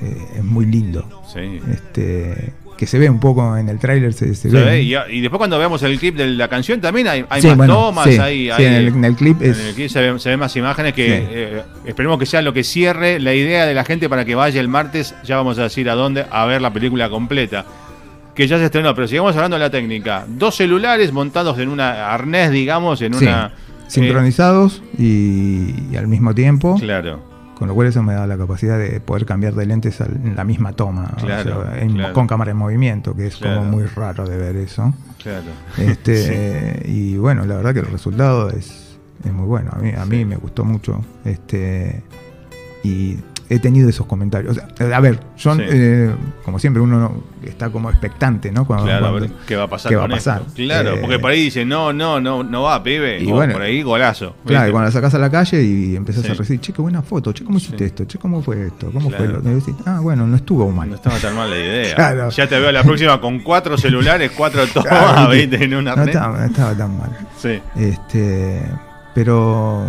[0.04, 1.22] eh, eh, es muy lindo.
[1.32, 1.60] sí.
[1.72, 4.82] Este, que se ve un poco en el tráiler, se, se Se ve.
[4.82, 7.56] y, y después cuando veamos el clip de la canción también hay, hay Sí, más
[7.56, 10.18] bueno, tomas, sí, hay, en, el, en el clip en es, el clip se ven,
[10.18, 13.74] se ven más imágenes que eh, esperemos que sea lo que cierre la idea de
[13.74, 16.60] la gente para que vaya el martes, ya vamos a decir a dónde, a ver
[16.62, 17.64] la película completa.
[18.34, 20.24] Que ya se estrenó, pero sigamos hablando de la técnica.
[20.26, 23.52] Dos celulares montados en una arnés, digamos, en Sí, una.
[23.86, 27.22] sincronizados y, y al mismo tiempo, eh, claro,
[27.64, 30.44] con lo cual eso me da la capacidad de poder cambiar de lentes en la
[30.44, 32.12] misma toma, o Claro, sea, en- claro.
[32.12, 33.60] con cámara en movimiento, que es Claro.
[33.60, 34.92] como muy raro de ver eso.
[35.22, 35.46] claro.
[35.78, 39.70] Este, Y bueno, la verdad que el resultado es, es muy bueno.
[39.72, 41.02] A mí, a mí me gustó mucho.
[41.24, 42.02] Este,
[42.82, 43.16] y
[43.48, 44.56] he tenido esos comentarios.
[44.56, 45.62] O sea, a ver, yo, Sí.
[45.64, 48.66] eh, como siempre, uno no- está como expectante, ¿no?
[48.66, 50.40] Cuando- Claro, a ver qué va a pasar qué va a pasar.
[50.42, 50.52] esto.
[50.56, 53.20] Claro, Eh, porque por ahí dice, no, no, no, no va, pibe.
[53.20, 54.34] Y bueno, por ahí golazo.
[54.46, 54.68] Claro, ¿viste?
[54.68, 56.30] y cuando la sacás a la calle y empezás Sí.
[56.30, 57.84] a recibir, che, qué buena foto, che, ¿cómo hiciste Sí.
[57.84, 58.04] esto?
[58.06, 58.90] Che, ¿cómo fue esto?
[58.92, 59.24] ¿Cómo Claro.
[59.24, 60.88] fue lo y decís, Ah, bueno, no estuvo mal.
[60.88, 61.94] No estaba tan mal la idea.
[61.96, 62.30] Claro.
[62.30, 65.64] Ya te veo la próxima con cuatro celulares, cuatro tomas, Claro, ¿viste?
[65.64, 67.10] En un no, estaba, no estaba tan mal.
[67.36, 68.62] Sí, Este,
[69.14, 69.86] pero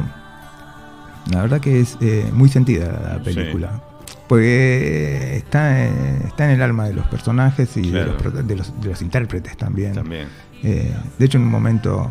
[1.31, 3.81] la verdad que es eh, muy sentida la película.
[4.27, 8.89] Porque está, está en el alma de los personajes y de, los, de los- de
[8.89, 9.93] los intérpretes también.
[9.93, 10.27] también.
[10.63, 12.09] Eh, de hecho, en un momento,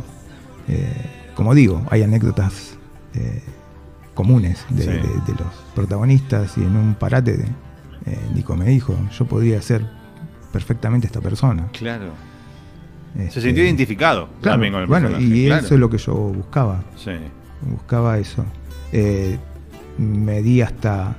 [0.68, 0.92] eh,
[1.34, 2.76] como digo, hay anécdotas
[3.14, 3.42] eh,
[4.14, 4.88] comunes de, Sí.
[4.90, 7.48] de- de los protagonistas y en un parate de,
[8.34, 9.84] Nico me dijo, yo podría ser
[10.52, 11.68] perfectamente esta persona.
[11.72, 12.10] Claro.
[13.16, 15.34] Se Este, sintió identificado claro, también con el bueno, personaje.
[15.36, 15.64] y claro.
[15.64, 17.12] eso es lo que yo buscaba, Sí,
[17.62, 18.44] buscaba eso.
[18.96, 19.36] Eh,
[19.98, 21.16] me di hasta,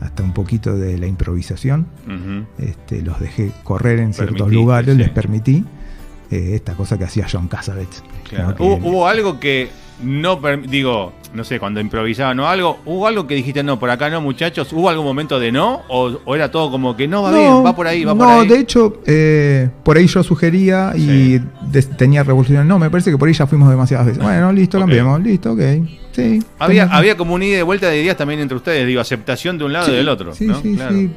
[0.00, 1.86] hasta un poquito de la improvisación,
[2.58, 4.98] este, los dejé correr en ciertos lugares, sí.
[4.98, 5.64] les permití
[6.30, 8.02] eh, esta cosa que hacía John Cassavetes.
[8.28, 8.48] claro.
[8.50, 8.54] ¿no?
[8.56, 9.68] Que- ¿Hubo, algo que
[10.02, 14.10] no, digo, no sé, cuando improvisaban o algo, ¿hubo algo que dijiste, no, por acá
[14.10, 14.72] no, muchachos?
[14.72, 15.82] ¿Hubo algún momento de no?
[15.88, 18.28] ¿O, o era todo como que no va bien, va por ahí, va no, por
[18.28, 18.48] ahí?
[18.48, 21.38] de hecho, eh, por ahí yo sugería y
[21.72, 21.82] Sí.
[21.96, 22.66] tenía revolución.
[22.66, 24.22] No, me parece que por ahí ya fuimos demasiadas veces.
[24.24, 24.82] Bueno, listo, Ok.
[24.84, 25.60] cambiemos, listo, ok.
[26.12, 26.42] Sí.
[26.58, 29.58] Había, tenés- había como una ida y vuelta de ideas también entre ustedes, digo, aceptación
[29.58, 30.34] de un lado Sí, y del otro.
[30.34, 30.60] Sí, ¿no?
[30.60, 30.94] sí, Claro.
[30.94, 31.10] sí.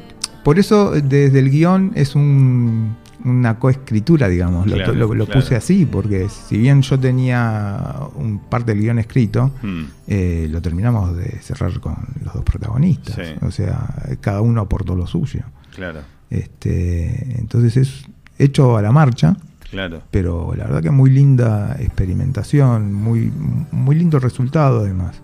[0.44, 4.68] Por eso, desde el guion es un- una coescritura, digamos.
[4.68, 5.42] Lo, Claro, lo- lo claro.
[5.42, 10.62] puse así, porque si bien yo tenía un parte del guion escrito, Hmm, eh, lo
[10.62, 13.18] terminamos de cerrar con los dos protagonistas.
[13.42, 13.88] O sea,
[14.22, 15.42] cada uno aportó lo suyo.
[15.76, 18.06] claro, Este, entonces es
[18.38, 19.36] hecho a la marcha,
[19.76, 20.02] claro.
[20.12, 23.32] pero la verdad que muy linda experimentación, muy,
[23.72, 25.22] muy lindo resultado además.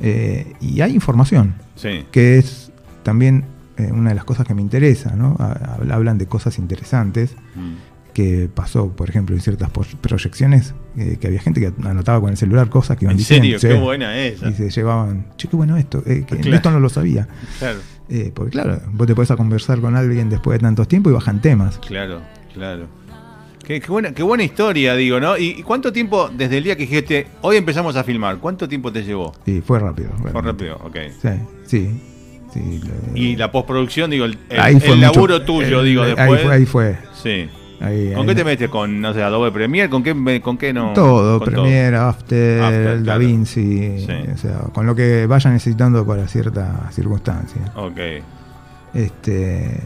[0.00, 2.72] Eh, y hay información, Sí, que es
[3.02, 3.44] también
[3.78, 5.36] eh, una de las cosas que me interesa, ¿no?
[5.38, 7.74] Ha- Hablan de cosas interesantes mm,
[8.14, 9.68] que pasó, por ejemplo, en ciertas
[10.00, 13.58] proyecciones, eh, que había gente que anotaba con el celular cosas que iban En diciendo.
[13.58, 14.48] serio, qué buena esa.
[14.48, 16.56] Y se llevaban, che, qué bueno esto, eh, que Claro.
[16.56, 17.28] esto no lo sabía.
[17.58, 21.10] Claro, Eh, porque claro, vos te podés a conversar con alguien después de tantos tiempos
[21.10, 21.78] y bajan temas.
[21.78, 22.20] claro,
[22.54, 22.86] claro.
[23.66, 25.36] Qué, qué buena, qué buena historia, digo, ¿no?
[25.36, 29.02] ¿Y, cuánto tiempo, desde el día que dijiste, hoy empezamos a filmar, cuánto tiempo te
[29.02, 29.34] llevó?
[29.44, 30.10] Y fue rápido.
[30.30, 30.96] Fue rápido, ok.
[31.20, 31.28] Sí,
[31.66, 32.00] sí.
[32.52, 36.42] sí, lo- Y la postproducción, digo, el, el- mucho- laburo tuyo, el- digo, ahí después.
[36.42, 36.96] fue- Ahí fue.
[37.20, 37.48] Sí.
[37.80, 38.68] ahí- ¿Con ahí qué te metes?
[38.70, 39.90] ¿Con, no sé, Adobe Premiere?
[39.90, 40.92] ¿Con qué, con qué no?
[40.92, 43.18] Todo, con Premiere, After, After, Da claro.
[43.18, 44.12] Vinci, Sí.
[44.32, 47.62] o sea, con lo que vaya necesitando para cierta circunstancia.
[47.74, 47.98] Ok.
[48.94, 49.80] Este,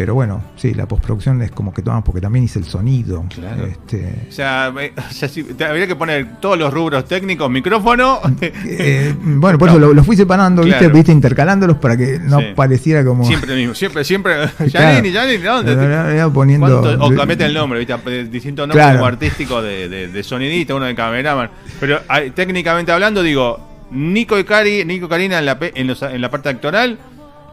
[0.00, 3.22] pero bueno, sí, la postproducción es como que tomas porque también hice el sonido.
[3.28, 3.66] Claro.
[3.66, 4.72] Este, O sea,
[5.10, 8.18] o sea, si- te habría que poner todos los rubros técnicos, micrófono.
[8.40, 10.78] eh, bueno, por eso lo, lo fui separando, ¿viste?
[10.78, 10.94] Claro.
[10.94, 11.12] ¿viste?
[11.12, 12.46] Intercalándolos para que no Sí.
[12.56, 13.24] pareciera como.
[13.26, 14.34] siempre mismo, siempre, siempre.
[14.70, 14.70] Claro.
[14.96, 16.30] Janini, Janini, ¿dónde?
[16.32, 16.80] Poniendo.
[17.04, 17.94] O cambiate el nombre, ¿viste?
[18.06, 19.00] Eh, Distinto nombre Claro.
[19.00, 21.50] como artístico de, de, de sonidista, uno de cameraman.
[21.78, 23.60] Pero ah, técnicamente hablando, digo,
[23.90, 26.98] Nico y Cari, Nico y Karina en la, en, los- en la parte actoral,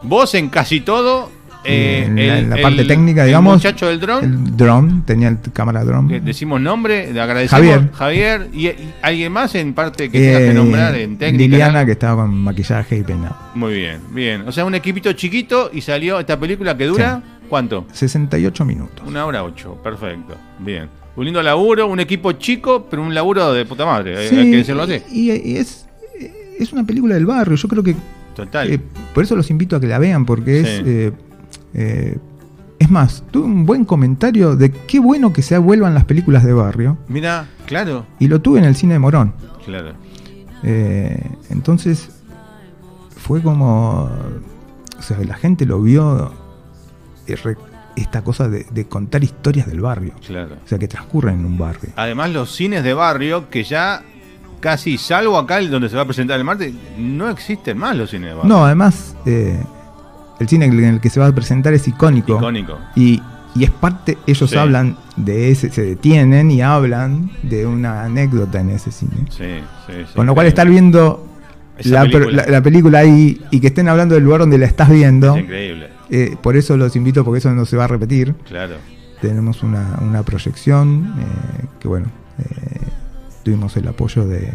[0.02, 1.36] vos en casi todo.
[1.68, 3.54] Eh, en, la, el- parte el- técnica, el digamos.
[3.54, 4.24] muchacho del dron.
[4.24, 6.08] El dron, tenía el cámara dron.
[6.24, 7.64] decimos nombre, le agradecemos.
[7.66, 7.90] Javier.
[7.92, 8.48] Javier.
[8.52, 11.42] ¿Y, y alguien más en parte que tengas que Eh, nombrar en técnica?
[11.42, 13.36] Liliana, que estaba con maquillaje y peinado.
[13.54, 14.42] Muy bien, bien.
[14.48, 17.86] O sea, un equipito chiquito y salió esta película que dura, ¿cuánto?
[17.92, 19.06] 68 minutos.
[19.06, 20.34] Una hora ocho, perfecto.
[20.58, 20.88] Bien.
[21.16, 24.56] Un lindo laburo, un equipo chico, pero un laburo de puta madre, eh, hay que
[24.58, 25.00] decirlo así.
[25.10, 25.86] y, y es,
[26.58, 27.56] es una película del barrio.
[27.56, 27.96] Yo creo que
[28.36, 28.70] Total.
[28.70, 28.78] eh,
[29.14, 30.66] por eso los invito a que la vean, porque es.
[30.68, 30.82] Sí.
[30.86, 31.12] eh,
[31.74, 32.18] eh,
[32.78, 36.52] es más, tuve un buen comentario de qué bueno que se vuelvan las películas de
[36.52, 36.96] barrio.
[37.08, 39.32] Mira, claro, Y lo tuve en el cine de Morón.
[39.64, 39.92] claro.
[40.64, 42.10] Eh, entonces,
[43.16, 44.10] fue como.
[44.98, 46.32] O sea, la gente lo vio.
[47.26, 47.36] eh,
[47.96, 50.14] esta cosa de, de contar historias del barrio.
[50.24, 50.54] Claro.
[50.64, 51.90] O sea, que transcurren en un barrio.
[51.96, 54.02] Además, los cines de barrio, que ya
[54.60, 58.10] casi, salvo acá el donde se va a presentar el martes, no existen más los
[58.10, 58.48] cines de barrio.
[58.54, 59.60] No, además, eh,
[60.40, 62.36] el cine en el que se va a presentar es icónico.
[62.36, 62.78] Icónico.
[62.96, 63.22] Y,
[63.54, 64.56] y es parte, ellos Sí.
[64.56, 69.26] hablan de ese, se detienen y hablan de una anécdota en ese cine.
[69.30, 69.44] Sí,
[69.86, 70.14] sí, sí.
[70.14, 71.26] Con lo cual estar viendo
[71.84, 72.30] la, película.
[72.44, 75.42] la- la película ahí y que estén hablando del lugar donde la estás viendo, Es
[75.44, 78.34] increíble, eh, por eso los invito, porque eso no se va a repetir.
[78.48, 78.74] claro.
[79.20, 82.06] Tenemos una, una proyección eh, que, bueno,
[82.38, 82.78] eh,
[83.42, 84.52] tuvimos el apoyo de,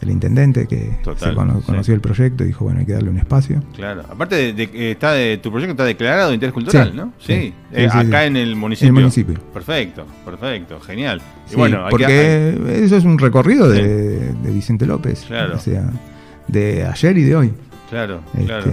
[0.00, 1.66] del intendente que Total, se cono- sí.
[1.66, 3.62] conoció el proyecto y dijo, bueno, hay que darle un espacio.
[3.74, 4.02] Claro.
[4.10, 7.12] Aparte de, de que está de tu proyecto está declarado de interés cultural, Sí, ¿no?
[7.18, 7.26] sí.
[7.26, 7.34] Sí.
[7.42, 8.26] Sí, Eh, sí, acá sí.
[8.26, 8.88] en el municipio.
[8.90, 9.34] En el municipio.
[9.54, 11.20] Perfecto, perfecto, genial.
[11.46, 15.24] Y Sí, bueno, porque que- eso es un recorrido de, de Vicente López.
[15.26, 15.56] Claro.
[15.56, 15.88] O sea,
[16.48, 17.52] de ayer y de hoy.
[17.90, 18.72] claro, Este, claro.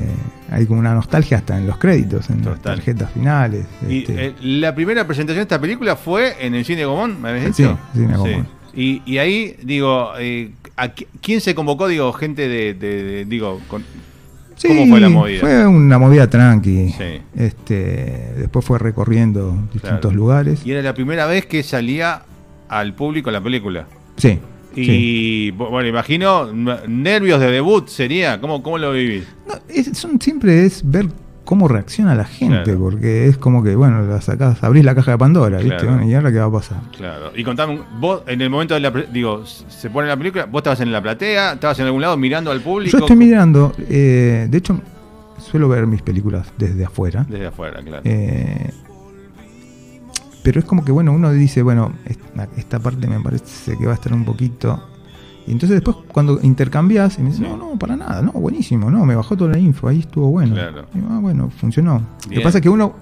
[0.51, 3.65] Hay como una nostalgia hasta en los créditos, en las tarjetas finales.
[3.89, 4.25] Y este.
[4.27, 7.63] eh, la primera presentación de esta película fue en el Cine Gomón, ¿me habías Sí,
[7.63, 7.79] dicho?
[7.93, 8.47] Cine Gomón.
[8.75, 11.87] Y, y ahí, digo, eh, ¿a qui- ¿quién se convocó?
[11.87, 13.83] Digo, gente de, de- de- digo, con-
[14.55, 15.39] Sí, ¿cómo fue la movida?
[15.41, 16.89] Fue una movida tranqui.
[16.89, 17.21] Sí.
[17.35, 20.15] Este, después fue recorriendo distintos Claro.
[20.15, 20.65] lugares.
[20.65, 22.21] Y era la primera vez que salía
[22.69, 23.87] al público la película.
[24.17, 24.39] Sí.
[24.75, 25.51] Y sí.
[25.51, 26.51] bueno, imagino,
[26.87, 29.23] nervios de debut sería, ¿cómo, cómo lo vivís?
[29.47, 31.07] No, es- son, siempre es ver
[31.45, 32.79] cómo reacciona la gente, Claro.
[32.79, 35.85] porque es como que, bueno, la sacás, abrís la caja de Pandora, ¿viste?
[35.85, 36.81] Bueno, ¿y ahora qué va a pasar?
[36.95, 37.31] Claro.
[37.35, 40.79] Y contame, vos en el momento de la, digo, se pone la película, vos estabas
[40.81, 42.97] en la platea, estabas en algún lado mirando al público.
[42.97, 44.79] Yo estoy mirando, eh, de hecho,
[45.37, 47.25] suelo ver mis películas desde afuera.
[47.27, 48.01] Desde afuera, claro.
[48.05, 48.71] Eh,
[50.43, 51.93] pero es como que, bueno, uno dice, bueno,
[52.57, 54.81] esta parte me parece que va a estar un poquito.
[55.45, 59.05] Y entonces después cuando intercambias, y me dicen, no, no, para nada, no, buenísimo, no,
[59.05, 60.55] me bajó toda la info, ahí estuvo bueno.
[60.55, 60.85] Claro.
[60.95, 61.93] Y ah, bueno, funcionó.
[61.95, 62.39] Lo Bien.
[62.39, 62.93] que pasa es que uno,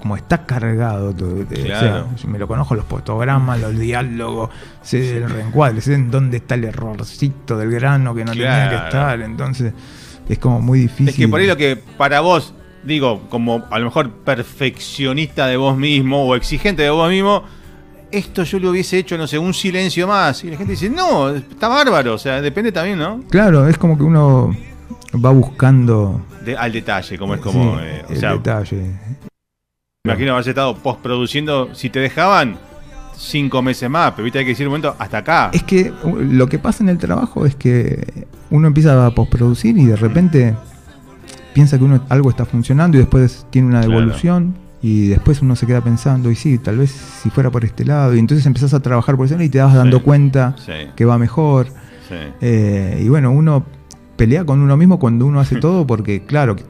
[0.00, 2.06] como está cargado, todo, o sea, Claro.
[2.26, 4.50] me lo conozco los fotogramas, los diálogos,
[4.82, 8.76] sé el reencuadre, sé en dónde está el errorcito del grano que no tenía que
[8.76, 9.72] estar, entonces
[10.28, 11.08] es como muy difícil.
[11.10, 15.56] Es que por ahí lo que para vos, digo, como a lo mejor perfeccionista de
[15.56, 17.44] vos mismo o exigente de vos mismo,
[18.16, 20.42] esto yo lo hubiese hecho, no sé, un silencio más.
[20.44, 22.14] Y la gente dice, no, está bárbaro.
[22.14, 23.20] O sea, depende también, ¿no?
[23.30, 24.54] Claro, es como que uno
[25.24, 27.78] va buscando De- al detalle, como es como.
[27.78, 28.76] Sí, eh, o el sea, detalle.
[30.04, 31.74] me imagino haberse estado postproduciendo.
[31.74, 32.56] Si te dejaban
[33.16, 35.50] cinco meses más, pero viste, hay que decir un momento, hasta acá.
[35.52, 39.84] Es que lo que pasa en el trabajo es que uno empieza a postproducir y
[39.86, 40.54] de repente
[41.54, 44.00] piensa que uno algo está funcionando y después tiene una Claro.
[44.86, 48.14] Y después uno se queda pensando y sí, tal vez si fuera por este lado
[48.14, 50.02] y entonces empezás a trabajar por ese lado y te vas dando Sí.
[50.04, 51.68] cuenta Sí, que va mejor
[52.08, 52.16] sí.
[52.42, 53.64] Eh, y bueno, uno
[54.16, 56.64] pelea con uno mismo cuando uno hace todo porque claro, que-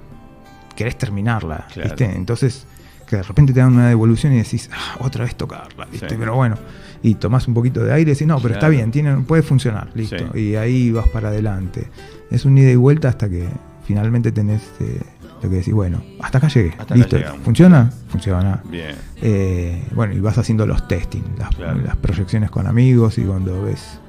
[0.77, 1.89] querés terminarla, Claro.
[1.91, 2.05] ¿viste?
[2.15, 2.67] Entonces
[3.09, 6.09] que de repente te dan una devolución y decís, "Ah, otra vez tocarla, ¿viste?
[6.09, 6.17] Sí.
[6.19, 6.57] Pero bueno,
[7.03, 9.91] y tomás un poquito de aire y decís, no, pero está bien, tiene, puede funcionar,
[9.95, 10.17] listo.
[10.33, 10.39] Sí.
[10.41, 11.89] Y ahí vas para adelante.
[12.31, 13.47] Es un ida y vuelta hasta que
[13.87, 15.01] finalmente tenés eh,
[15.45, 17.17] lo que decís, bueno, hasta acá llegué, Hasta listo.
[17.45, 17.91] ¿Funciona?
[18.09, 18.61] Funciona.
[18.71, 18.95] Bien.
[19.23, 21.81] Eh, bueno, y vas haciendo los testing, las, Claro.
[21.85, 24.01] las proyecciones con amigos y cuando ves,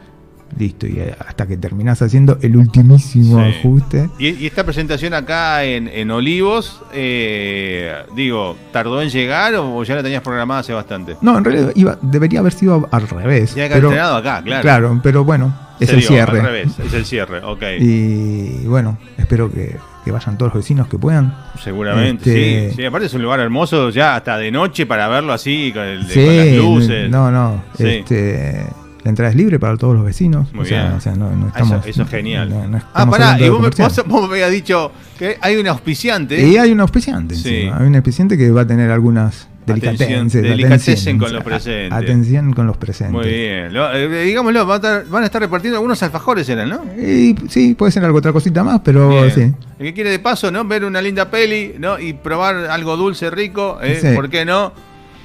[0.57, 3.55] listo, y hasta que terminás haciendo el ultimísimo Sí.
[3.59, 4.09] ajuste.
[4.19, 9.95] Y, y esta presentación acá en, en Olivos, eh, digo, ¿tardó en llegar o ya
[9.95, 11.17] la tenías programada hace bastante?
[11.21, 13.53] No, en realidad iba, debería haber sido al revés.
[13.53, 14.61] Tenía que pero, acá, claro.
[14.61, 16.39] claro, pero bueno, es Se el dio, cierre.
[16.39, 17.63] Al revés, es el cierre, ok.
[17.79, 21.35] Y bueno, espero que, que vayan todos los vecinos que puedan.
[21.61, 22.85] Seguramente, Este- sí, sí.
[22.85, 26.23] Aparte es un lugar hermoso ya hasta de noche para verlo así, con, el, Sí,
[26.23, 27.09] con las luces.
[27.09, 27.63] no, no.
[27.77, 27.87] Sí.
[27.87, 28.65] Este,
[29.03, 30.53] la entrada es libre para todos los vecinos.
[30.53, 30.93] Muy o sea, bien.
[30.95, 32.49] o sea, no, no estamos, eso, eso es genial.
[32.49, 35.67] no- no ah, pará, y vos, me- vos- vos me habías dicho que hay un
[35.67, 36.47] auspiciante.
[36.47, 37.49] Y hay un auspiciante, Sí.
[37.63, 37.77] encima.
[37.79, 41.91] hay un auspiciante que va a tener algunas Delicatessen, delicatessen con los presentes.
[41.91, 43.13] Atención con los presentes.
[43.13, 43.73] Muy bien.
[43.73, 46.83] Lo- eh, digámoslo, van a, estar, van a estar repartiendo algunos alfajores, eran, ¿no?
[46.97, 49.31] Y, sí, puede ser algo otra cosita más, pero Bien.
[49.31, 49.41] sí.
[49.79, 50.63] El que quiere de paso, ¿no?
[50.65, 51.99] Ver una linda peli, ¿no?
[51.99, 53.97] Y probar algo dulce, rico, ¿eh?
[54.01, 54.07] Sí.
[54.15, 54.71] ¿por qué no?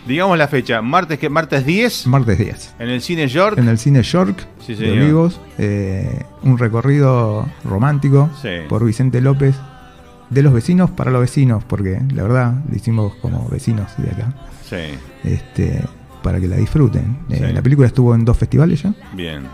[0.06, 2.74] Digamos la fecha, martes que martes 10 Martes 10.
[2.78, 3.58] en el cine York.
[3.58, 4.92] En el cine York Sí, de.
[4.92, 8.48] Olivos, eh, un recorrido romántico Sí.
[8.68, 9.54] por Vicente López
[10.30, 14.34] de los vecinos para los vecinos, porque la verdad lo hicimos como vecinos de acá,
[14.64, 14.76] Sí,
[15.24, 15.82] este,
[16.22, 17.18] para que la disfruten.
[17.30, 17.52] Eh.
[17.52, 19.44] La película estuvo en dos festivales ya, bien,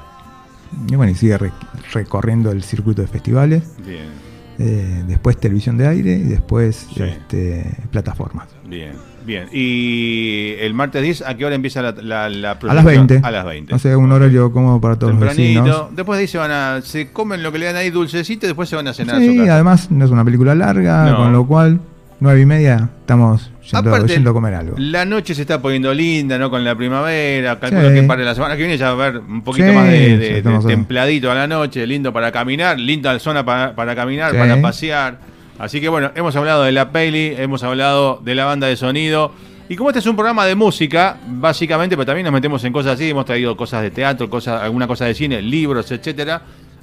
[0.88, 1.52] y bueno, y sigue re-
[1.92, 3.64] recorriendo el circuito de festivales.
[3.84, 4.26] bien,
[4.58, 7.02] Eh, después televisión de aire y después Sí.
[7.02, 8.48] este, plataformas.
[8.66, 8.92] bien,
[9.26, 9.48] bien.
[9.52, 13.06] Y el martes 10, ¿a qué hora empieza la, la, la A las proyección?
[13.08, 13.26] 20.
[13.26, 13.74] A las 20.
[13.74, 15.88] O sea, un horario cómodo para todos los vecinos.
[15.94, 16.80] Después de ahí se van a.
[16.82, 19.18] Se comen lo que le dan ahí dulcecito y después se van a cenar a
[19.18, 19.54] su Sí, casa.
[19.54, 21.16] además no es una película larga, No.
[21.16, 21.80] con lo cual,
[22.20, 24.76] nueve y media, estamos yendo, Aparte, yendo a comer algo.
[24.78, 26.50] La noche se está poniendo linda, ¿no?
[26.50, 27.58] Con la primavera.
[27.58, 27.94] Calculo Sí.
[27.96, 30.16] que para la semana que viene ya va a haber un poquito Sí, más de,
[30.18, 35.35] de- templadito a la noche, lindo para caminar, linda zona para, para caminar, para pasear.
[35.58, 39.32] Así que bueno, hemos hablado de la peli, hemos hablado de la banda de sonido.
[39.68, 42.94] Y como este es un programa de música, básicamente, pero también nos metemos en cosas
[42.94, 46.42] así, hemos traído cosas de teatro, cosas, alguna cosa de cine, libros, etcétera.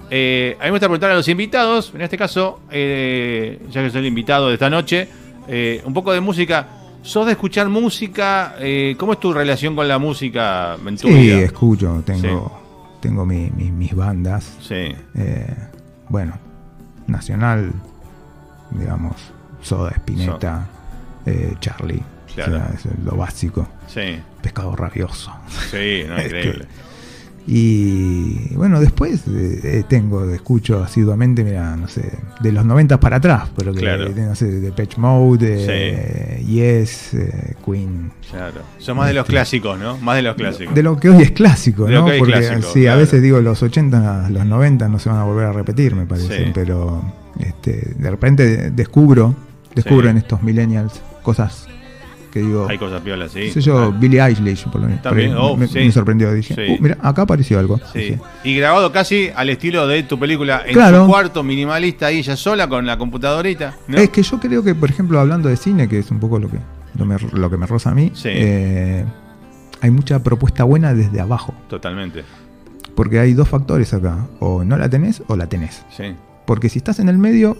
[0.09, 3.89] Eh, a mí me gusta preguntar a los invitados, en este caso, eh, ya que
[3.89, 5.07] soy el invitado de esta noche,
[5.47, 6.67] eh, un poco de música.
[7.03, 8.55] ¿Sos de escuchar música?
[8.59, 11.39] Eh, ¿Cómo es tu relación con la música en tu Sí, vida?
[11.39, 14.57] escucho, tengo, tengo mi- mi- mis bandas.
[14.61, 15.47] Sí, eh,
[16.09, 16.37] bueno,
[17.07, 17.71] Nacional,
[18.77, 19.15] digamos,
[19.61, 20.65] Soda, Espineta,
[21.25, 22.03] eh, Charlie.
[22.33, 22.55] Claro.
[22.55, 23.67] O sea, es lo básico.
[23.87, 25.31] sí, Pescado rabioso.
[25.71, 26.67] sí, no, Este, increíble.
[27.45, 32.09] Y bueno, después eh, tengo, escucho asiduamente, mira, no sé,
[32.41, 34.09] de los 90 para atrás, pero que, Claro.
[34.15, 38.11] no sé, de Patch Mode, eh, Yes, eh, Queen.
[38.31, 38.61] Claro.
[38.77, 39.97] Son más de los Este, clásicos, ¿no?
[39.97, 40.73] Más de los clásicos.
[40.73, 42.05] De lo que hoy es clásico, De ¿no?
[42.05, 42.97] Porque clásico, sí, claro.
[42.97, 46.05] a veces digo los 80, los 90 no se van a volver a repetir, me
[46.05, 46.51] parece, Sí.
[46.53, 47.03] pero
[47.39, 49.35] este, de repente descubro,
[49.75, 50.09] descubro Sí.
[50.11, 51.67] en estos millennials cosas
[52.33, 53.51] que digo, Hay cosas piolas, sí.
[53.51, 53.91] sé yo, Claro.
[53.91, 55.03] Billie Eilish, por lo menos.
[55.03, 55.77] También, oh, me, sí.
[55.79, 56.61] me sorprendió, dije, Sí.
[56.73, 57.79] "Uh, mira, acá apareció algo.
[57.93, 57.99] Sí.
[57.99, 61.05] Dije, Y grabado casi al estilo de tu película en Claro.
[61.05, 63.75] cuarto minimalista ahí ella sola con la computadorita.
[63.87, 63.97] ¿no?
[63.99, 66.49] Es que yo creo que, por ejemplo, hablando de cine, que es un poco lo
[66.49, 66.57] que,
[66.97, 68.29] lo, me- lo que me roza a mí, Sí.
[68.31, 69.05] eh,
[69.81, 71.53] hay mucha propuesta buena desde abajo.
[71.69, 72.23] Totalmente.
[72.95, 75.85] Porque hay dos factores acá, o no la tenés o la tenés.
[75.95, 76.15] Sí,
[76.47, 77.57] Porque si estás en el medio,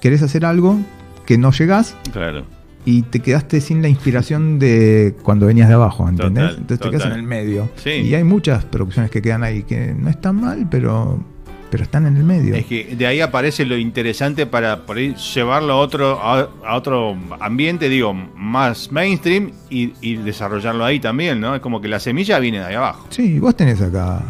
[0.00, 0.78] querés hacer algo
[1.26, 2.44] que no llegás claro.
[2.84, 6.44] Y te quedaste sin la inspiración de cuando venías de abajo, ¿entendés?
[6.44, 7.12] Total, Entonces te quedas total.
[7.18, 7.68] en el medio.
[7.76, 7.90] Sí.
[7.90, 11.22] Y hay muchas producciones que quedan ahí que no están mal, pero,
[11.70, 12.54] pero están en el medio.
[12.54, 16.76] Es que de ahí aparece lo interesante para por ahí llevarlo a otro, a, a
[16.76, 21.54] otro ambiente, digo, más mainstream y, y desarrollarlo ahí también, ¿no?
[21.54, 23.06] Es como que la semilla viene de ahí abajo.
[23.10, 24.22] Sí, vos tenés acá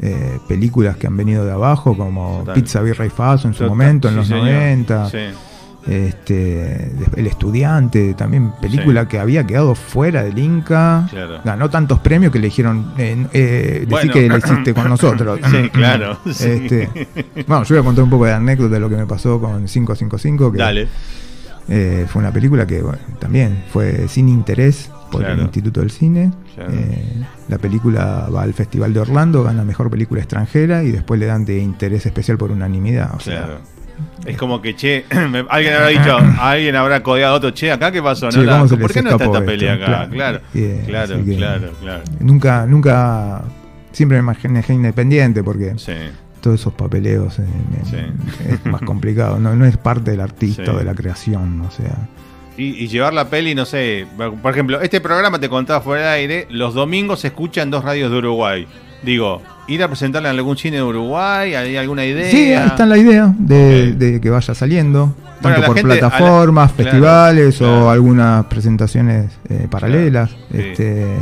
[0.00, 2.54] eh, películas que han venido de abajo, como Total.
[2.54, 4.44] Pizza Birra y Faso en su Total, momento, en sí, los señor.
[4.44, 5.10] 90.
[5.10, 5.16] Sí,
[5.86, 9.08] Este, El Estudiante, también película Sí.
[9.08, 11.06] que había quedado fuera del Inca.
[11.10, 11.40] Claro.
[11.44, 14.12] Ganó tantos premios que le dijeron, eh, eh, Bueno.
[14.12, 15.38] que la hiciste con nosotros.
[15.50, 16.48] Sí, claro, sí.
[16.48, 16.90] Este,
[17.46, 19.64] bueno, yo voy a contar un poco de anécdota de lo que me pasó con
[19.66, 20.88] 555, que Dale.
[21.68, 25.34] eh, fue una película que bueno, también fue sin interés por Claro.
[25.36, 26.32] el Instituto del Cine.
[26.56, 26.72] Claro.
[26.74, 31.26] Eh, la película va al Festival de Orlando, gana Mejor Película Extranjera y después le
[31.26, 33.14] dan de interés especial por unanimidad.
[33.14, 33.58] O sea.
[34.24, 37.90] Es como que, che, me- alguien habrá dicho, alguien habrá codeado a otro, che, acá
[37.92, 38.44] qué pasó, Che, ¿no?
[38.44, 39.84] La- ¿cómo se ¿Por qué no está esta peli esto?
[39.84, 40.08] acá?
[40.10, 40.40] Claro.
[40.52, 42.02] Claro, claro, claro, claro.
[42.20, 43.42] Nunca, nunca,
[43.92, 45.92] siempre me imaginé independiente porque Sí,
[46.40, 47.44] todos esos papeleos eh,
[47.90, 47.96] Sí.
[48.48, 49.38] es más complicado.
[49.38, 50.70] No, no es parte del artista Sí.
[50.70, 52.08] o de la creación, o sea.
[52.58, 54.06] Y, y llevar la peli, no sé,
[54.42, 57.84] por ejemplo, este programa te contaba fuera del aire, los domingos se escucha en dos
[57.84, 58.66] radios de Uruguay.
[59.06, 62.28] Digo, ir a presentarla en algún cine de Uruguay, ¿hay alguna idea?
[62.30, 66.00] Sí, ahí está la idea de, que vaya saliendo, Bueno, tanto la por gente- la-
[66.00, 67.86] plataformas, claro, festivales claro.
[67.86, 70.30] o algunas presentaciones eh, paralelas.
[70.30, 70.58] sí.
[70.58, 71.18] Este, eh,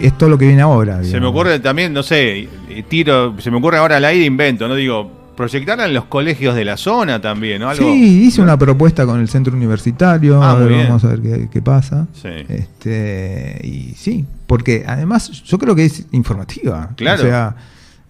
[0.00, 1.02] es todo lo que viene ahora.
[1.04, 2.48] Se me ocurre también, no sé,
[2.88, 4.74] tiro, se me ocurre ahora al aire invento, ¿no?
[4.74, 7.70] Digo, proyectarla en los colegios de la zona también, ¿no?
[7.70, 10.88] Algo, Sí, hice una propuesta con el centro universitario, Ah, a ver, muy bien.
[10.88, 12.08] vamos a ver qué, qué pasa.
[12.12, 12.28] Sí.
[12.48, 16.90] Este, y sí, porque además yo creo que es informativa.
[16.96, 17.22] Claro.
[17.22, 17.54] O sea,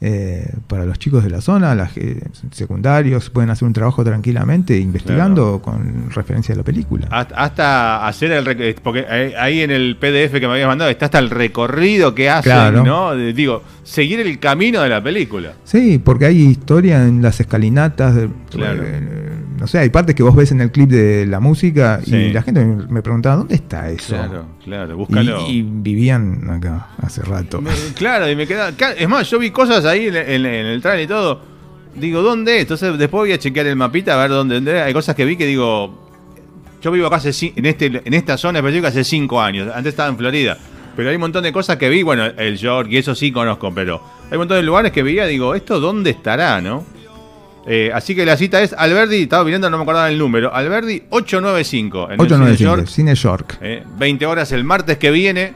[0.00, 4.78] eh, para los chicos de la zona, las que- secundarios, pueden hacer un trabajo tranquilamente
[4.78, 7.08] investigando con referencia a la película.
[7.10, 11.06] Hasta, hacer el rec- porque ahí- ahí en el PDF que me habías mandado está
[11.06, 12.84] hasta el recorrido que hacen, Claro.
[12.84, 13.16] ¿no?
[13.16, 15.54] De- digo, seguir el camino de la película.
[15.64, 18.82] Sí, porque hay historia en las escalinatas, de- Claro.
[19.58, 22.14] No sé, hay partes que vos ves en el clip de la música Sí.
[22.14, 24.14] y la gente me preguntaba, ¿dónde está eso?
[24.14, 25.46] Claro, claro, búscalo.
[25.48, 27.60] Y, vivían acá hace rato.
[27.60, 28.72] Me- claro, y me queda.
[28.76, 31.40] ca- Es más, yo vi cosas ahí en, en- en el trailer y todo.
[31.94, 32.56] Digo, ¿dónde?
[32.56, 32.62] es?
[32.62, 34.54] Entonces después voy a chequear el mapita a ver dónde.
[34.56, 36.06] dónde- Hay cosas que vi que digo.
[36.80, 39.68] Yo vivo acá hace, en, este, en esta zona específica hace cinco años.
[39.74, 40.56] Antes estaba en Florida.
[40.94, 42.02] Pero hay un montón de cosas que vi.
[42.02, 43.72] Bueno, el York y eso sí conozco.
[43.74, 45.26] Pero hay un montón de lugares que veía.
[45.26, 46.84] Digo, ¿esto dónde estará, no?
[47.70, 49.22] Eh, así que la cita es Alberdi.
[49.22, 50.54] Estaba mirando, no me acordaba el número.
[50.54, 52.10] Alberdi 895.
[52.12, 52.86] En el Cine 895, York.
[52.88, 53.58] Cine York.
[53.60, 55.52] Eh, 20 horas el martes que viene.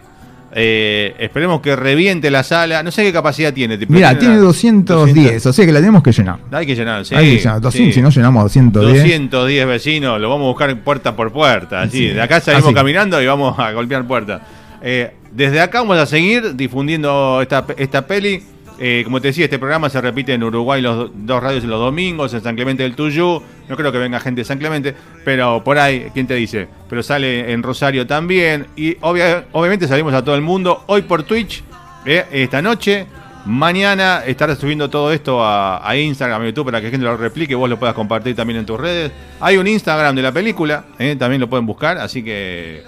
[0.55, 2.83] Eh, esperemos que reviente la sala.
[2.83, 3.79] No sé qué capacidad tiene.
[3.89, 6.37] Mira, tiene una- 210, o sea que la tenemos que llenar.
[6.51, 7.15] Hay que llenar, sí.
[7.15, 7.99] Hay que llenar 200, sí.
[7.99, 9.03] si no llenamos 210.
[9.03, 11.81] 210 vecinos, lo vamos a buscar puerta por puerta.
[11.81, 12.75] Así, Sí, de acá salimos así.
[12.75, 14.43] caminando y vamos a golpear puertas.
[14.83, 18.43] Eh, desde acá vamos a seguir difundiendo esta, esta peli.
[18.79, 21.79] Eh, como te decía, este programa se repite en Uruguay los do- dos radios los
[21.79, 23.43] domingos, en San Clemente del Tuyú.
[23.69, 24.95] No creo que venga gente de San Clemente,
[25.25, 26.67] pero por ahí, ¿quién te dice?
[26.89, 28.67] Pero sale en Rosario también.
[28.77, 30.83] Y obvia- obviamente salimos a todo el mundo.
[30.87, 31.63] Hoy por Twitch,
[32.07, 33.07] eh, esta noche.
[33.45, 37.57] Mañana estaré subiendo todo esto a, Instagram, a YouTube, para que la gente lo replique
[37.57, 39.11] vos lo puedas compartir también en tus redes.
[39.41, 42.85] Hay un Instagram de la película, eh, también lo pueden buscar, así que...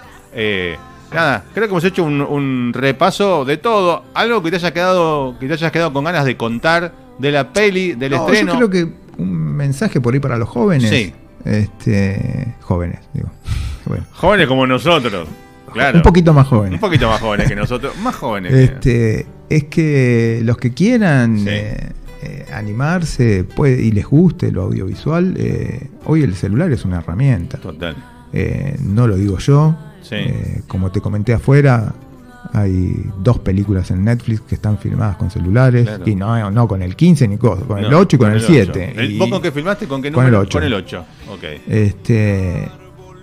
[1.14, 4.04] nada, creo que hemos hecho un, un repaso de todo.
[4.14, 7.52] Algo que te haya quedado, que te hayas quedado con ganas de contar de la
[7.52, 8.58] peli, del No, estreno.
[8.60, 8.92] Yo creo que
[9.22, 10.90] un mensaje por ahí para los jóvenes.
[10.90, 11.12] Sí.
[11.44, 13.28] Este, jóvenes, digo.
[13.86, 15.28] Bueno, Jóvenes como nosotros.
[15.72, 15.98] Claro.
[15.98, 16.74] Un poquito más jóvenes.
[16.74, 17.96] Un poquito más jóvenes que nosotros.
[17.98, 18.52] Más jóvenes.
[18.52, 21.46] que- Este, es que los que quieran Sí.
[21.48, 21.90] eh,
[22.22, 27.58] eh, animarse puede, y les guste lo audiovisual, eh, hoy el celular es una herramienta.
[27.58, 27.94] Total.
[28.32, 29.76] Eh, no lo digo yo.
[30.04, 30.14] Sí.
[30.16, 31.92] Eh, como te comenté afuera,
[32.52, 35.84] hay dos películas en Netflix que están filmadas con celulares.
[35.86, 36.02] Claro.
[36.06, 38.40] Y no, no con el 15 ni cosa, con el No, 8 y con, el
[38.40, 38.90] 7.
[38.92, 39.00] ocho.
[39.00, 39.86] El- ¿Vos con qué filmaste?
[39.88, 40.42] ¿Con qué con el número?
[40.42, 40.58] ocho.
[40.58, 41.04] Con el 8.
[41.32, 41.44] Ok.
[41.66, 42.68] Este,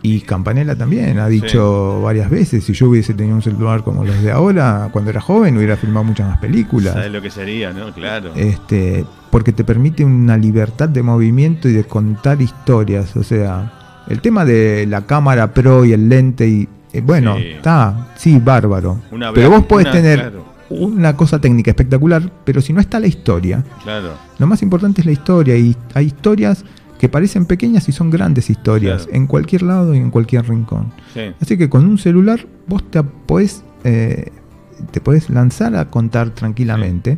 [0.01, 4.19] y Campanella también ha dicho varias veces, si yo hubiese tenido un celular como los
[4.23, 6.93] de ahora, cuando era joven hubiera filmado muchas más películas.
[6.93, 7.93] ¿Sabes lo que sería, no?
[7.93, 8.31] Claro.
[8.35, 13.15] Este, porque te permite una libertad de movimiento y de contar historias.
[13.15, 13.71] O sea,
[14.11, 18.99] el tema de la cámara pro y el lente y eh, bueno, está, sí, bárbaro.
[19.11, 20.45] Una pero vos podés una- tener claro.
[20.69, 24.13] una cosa técnica espectacular, pero si no está la historia, Claro.
[24.39, 26.65] lo más importante es la historia y hay historias
[26.99, 29.17] que parecen pequeñas y son grandes historias Claro.
[29.17, 30.91] en cualquier lado y en cualquier rincón.
[31.13, 31.31] Sí.
[31.41, 34.29] Así que con un celular vos te podés, eh,
[34.91, 37.17] te podés lanzar a contar tranquilamente.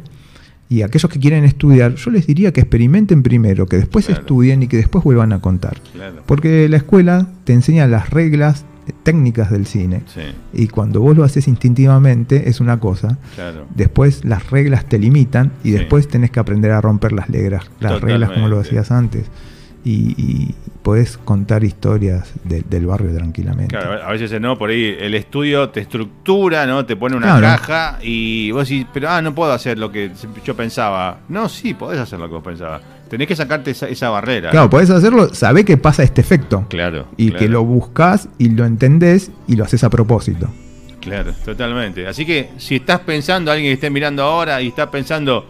[0.73, 4.21] Y aquellos que quieren estudiar, yo les diría que experimenten primero, que después Claro.
[4.21, 5.77] estudien y que después vuelvan a contar.
[5.93, 6.23] Claro.
[6.25, 10.01] Porque la escuela te enseña las reglas eh, técnicas del cine.
[10.07, 10.21] Sí.
[10.51, 13.19] Y cuando vos lo haces instintivamente es una cosa.
[13.35, 13.67] Claro.
[13.75, 15.73] Después las reglas te limitan y Sí.
[15.77, 19.25] después tenés que aprender a romper las, reglas, las reglas como lo hacías antes.
[19.85, 23.75] Y, y podés contar historias de- del barrio tranquilamente.
[23.75, 26.85] Claro, a veces no, por ahí el estudio te estructura, ¿no?
[26.85, 27.41] Te pone una Claro.
[27.57, 30.11] caja y vos decís, pero ah, no puedo hacer lo que
[30.45, 31.19] yo pensaba.
[31.27, 32.81] No, sí, podés hacer lo que vos pensabas.
[33.09, 34.49] Tenés que sacarte esa, esa barrera.
[34.51, 36.65] Claro, podés hacerlo, sabés que pasa este efecto.
[36.69, 37.07] Claro.
[37.17, 40.49] Y claro, que lo buscas y lo entendés y lo haces a propósito.
[41.01, 42.07] Claro, totalmente.
[42.07, 45.45] Así que si estás pensando, alguien que esté mirando ahora y está pensando,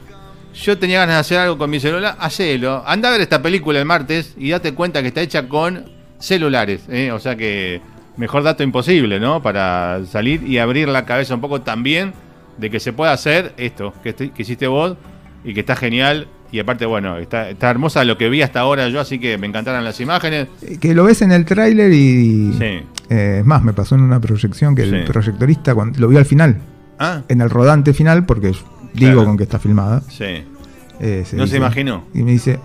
[0.54, 2.84] yo tenía ganas de hacer algo con mi celular, hacelo.
[2.86, 5.86] Anda a ver esta película el martes y date cuenta que está hecha con
[6.20, 6.82] celulares.
[6.90, 7.12] ¿eh?
[7.12, 7.82] O sea que
[8.18, 9.42] mejor dato imposible, ¿no?
[9.42, 12.14] Para salir y abrir la cabeza un poco también
[12.58, 14.96] de que se pueda hacer esto que, este- que hiciste vos
[15.44, 16.28] y que está genial.
[16.52, 19.48] Y aparte, bueno, está, está hermosa lo que vi hasta ahora yo, así que me
[19.48, 20.48] encantaron las imágenes.
[20.62, 22.54] Eh, Que lo ves en el tráiler y...
[22.54, 22.66] Sí.
[23.10, 26.26] eh, es más, me pasó en una proyección que el proyectorista cuando, lo vio al
[26.26, 26.58] final,
[27.00, 28.54] Ah, en el rodante final, porque
[28.94, 29.26] digo Claro.
[29.26, 30.02] con que está filmada.
[30.10, 30.44] sí.
[31.00, 32.06] eh, No se imaginó.
[32.14, 32.60] Y me dice,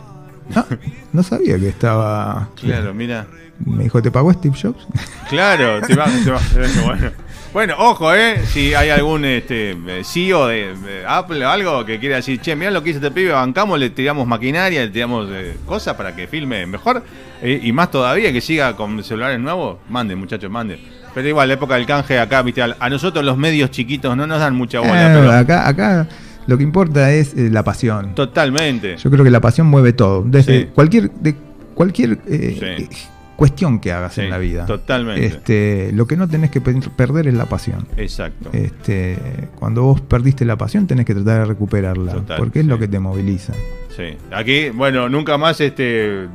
[0.54, 0.64] "Ah,
[1.12, 2.48] no sabía que estaba...
[2.56, 3.26] Claro, mira.
[3.64, 4.86] Me dijo, ¿te pagó Steve Jobs?
[5.28, 6.40] Claro, te va, te va-
[6.84, 7.10] bueno.
[7.52, 8.40] Bueno, ojo, ¿eh?
[8.46, 9.74] Si hay algún este,
[10.04, 13.10] CEO de, de Apple o algo que quiera decir, che, mirá lo que hizo este
[13.10, 17.02] pibe, bancamos, le tiramos maquinaria, le tiramos eh, cosas para que filme mejor.
[17.42, 20.78] eh, y más todavía, que siga con celulares nuevos, manden, muchachos, manden.
[21.18, 24.38] Pero igual, la época del canje acá, viste, a nosotros los medios chiquitos no nos
[24.38, 26.06] dan mucha bola, Eh, pero acá, acá
[26.46, 28.14] lo que importa es eh, la pasión.
[28.14, 28.96] totalmente.
[28.98, 30.22] Yo creo que la pasión mueve todo.
[30.24, 30.68] Desde Sí.
[30.72, 31.34] cualquier, de
[31.74, 32.88] cualquier eh, Sí.
[33.34, 34.64] cuestión que hagas Sí, en la vida.
[34.66, 35.26] totalmente.
[35.26, 37.88] Este, lo que no tenés que pe- perder es la pasión.
[37.96, 38.50] Exacto.
[38.52, 39.18] Este,
[39.56, 42.12] cuando vos perdiste la pasión tenés que tratar de recuperarla.
[42.12, 43.54] Total, porque es lo que te moviliza.
[43.96, 44.16] Sí.
[44.30, 46.28] Aquí, bueno, nunca más este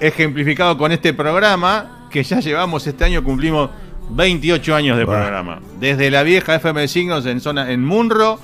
[0.00, 3.70] ejemplificado con este programa que ya llevamos este año cumplimos
[4.10, 5.60] 28 años de programa.
[5.80, 8.38] Desde la vieja FM de Signos en zona en Munro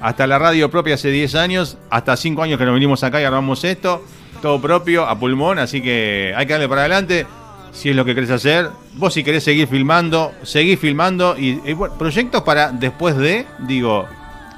[0.00, 3.24] hasta la radio propia hace 10 años, hasta 5 años que nos vinimos acá y
[3.24, 4.04] armamos esto.
[4.42, 7.26] todo propio, a pulmón, así que hay que darle para adelante.
[7.72, 11.72] Si es lo que querés hacer, vos si querés seguir filmando, seguís filmando y, y
[11.74, 14.06] bueno, proyectos para después de, digo,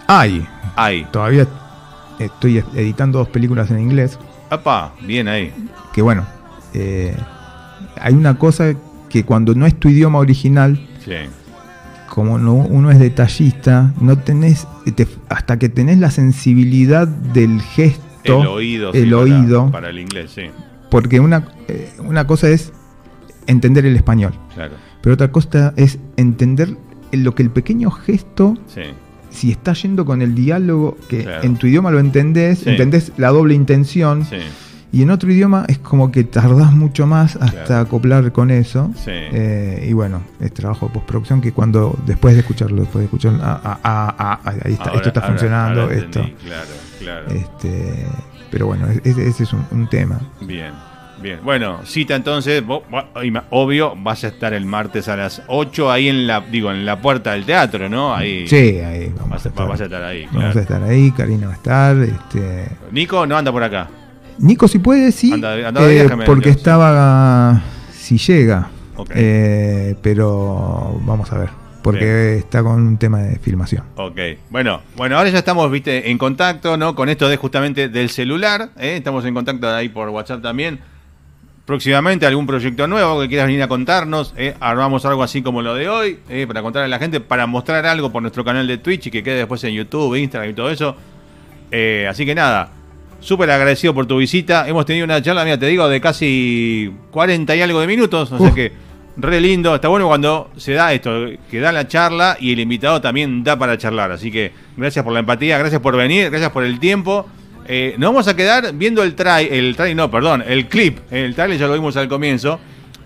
[0.06, 0.46] Hay,
[0.76, 1.04] hay.
[1.10, 1.46] todavía
[2.18, 4.18] estoy editando dos películas en inglés,
[4.50, 5.52] Apa, bien ahí.
[5.92, 6.26] que bueno,
[6.74, 7.16] eh,
[8.00, 8.72] hay una cosa
[9.08, 11.12] que cuando no es tu idioma original, Sí.
[12.08, 18.42] como no, uno es detallista, no tenés, te- hasta que tenés la sensibilidad del gesto,
[18.42, 18.92] El oído.
[18.92, 20.42] el para- oído, Para, el inglés, sí.
[20.90, 22.72] porque una, eh, una cosa es
[23.46, 24.74] entender el español, Claro.
[25.00, 26.76] pero otra cosa es entender
[27.12, 28.82] lo que el pequeño gesto, Sí.
[29.30, 31.42] si está yendo con el diálogo, que Claro.
[31.44, 32.70] en tu idioma lo entendés, Sí.
[32.70, 34.36] entendés la doble intención, Sí.
[34.92, 37.82] Y en otro idioma es como que tardás mucho más hasta Claro.
[37.82, 38.90] acoplar con eso.
[38.96, 39.10] Sí.
[39.10, 43.40] Eh, y bueno, es trabajo de postproducción que cuando después de escucharlo, después de escucharlo,
[43.42, 46.20] ah, ah, ah, ah, ah, ahí está, Ahora- esto está ahora- funcionando, ahora esto.
[46.20, 46.68] entendí, Claro,
[47.00, 47.26] claro.
[47.30, 48.06] Este,
[48.50, 50.20] pero bueno, es- ese, ese es un, un tema.
[50.40, 50.72] Bien,
[51.22, 51.40] bien.
[51.44, 52.82] Bueno, cita entonces, vos-
[53.50, 56.98] obvio, vas a estar el martes a las 8 ahí en la, digo, en la
[57.00, 58.14] puerta del teatro, ¿no?
[58.14, 58.48] Ahí.
[58.48, 59.68] Sí, ahí vamos Vas a estar.
[59.68, 60.24] vas a estar ahí.
[60.26, 60.58] Vamos claro.
[60.58, 61.96] a estar ahí, Karina va a estar.
[61.98, 63.88] Este, Nico no anda por acá.
[64.38, 67.62] Nico, si puede, sí, Anda- andaba de eh, porque estaba,
[67.92, 68.68] si llega.
[69.14, 71.48] Eh, pero vamos a ver,
[71.82, 73.84] porque está con un tema de filmación.
[73.96, 74.18] Ok,
[74.50, 76.94] bueno, bueno, ahora ya estamos, viste, en contacto, ¿no?
[76.94, 78.96] Con esto de justamente del celular, ¿eh?
[78.96, 80.80] estamos en contacto ahí por WhatsApp también.
[81.64, 85.88] Próximamente algún proyecto nuevo que quieras venir a contarnos, armamos algo así como lo de
[85.88, 89.10] hoy, para contarle a la gente, para mostrar algo por nuestro canal de Twitch y
[89.10, 90.96] que quede después en YouTube, Instagram y todo eso.
[92.08, 92.70] Así que nada,
[93.20, 94.68] súper agradecido por tu visita.
[94.68, 98.38] Hemos tenido una charla, mira, te digo, de casi 40 y algo de minutos, o
[98.38, 98.72] sea que
[99.16, 99.74] re lindo.
[99.74, 101.10] Está bueno cuando se da esto,
[101.50, 104.12] que da la charla y el invitado también da para charlar.
[104.12, 107.26] Así que gracias por la empatía, gracias por venir, gracias por el tiempo.
[107.66, 111.00] Eh, nos vamos a quedar viendo el try, el try, no, perdón, el clip.
[111.10, 112.58] El trailer ya lo vimos al comienzo.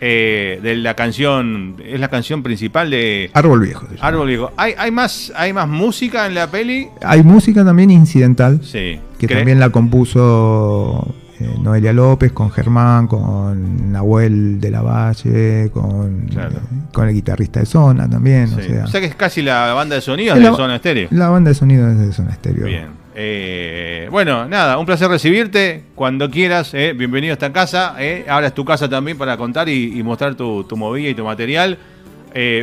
[0.04, 3.86] Eh, de la canción, es la canción principal de Árbol Viejo.
[4.00, 4.50] Árbol Viejo.
[4.56, 6.88] ¿Hay, hay, más, ¿Hay más música en la peli?
[7.02, 8.98] Hay música también incidental, Sí.
[9.18, 15.70] que ¿Cre- también la compuso eh, Noelia López con Germán, con Nahuel de la Valle,
[15.72, 16.56] con, Claro.
[16.56, 18.48] eh, con el guitarrista de Zona también.
[18.48, 18.54] Sí.
[18.58, 20.76] O sea, O sea que es casi la banda de sonidos Es de la- Zona
[20.76, 21.08] Estéreo.
[21.12, 22.66] la banda de sonido es de Zona Estéreo.
[22.66, 23.01] Bien.
[23.14, 26.72] Eh, bueno, nada, un placer recibirte cuando quieras.
[26.74, 27.96] eh, bienvenido a esta casa.
[27.98, 31.24] eh, ahora es tu casa también para contar y, mostrar tu, tu movida y tu
[31.24, 31.78] material.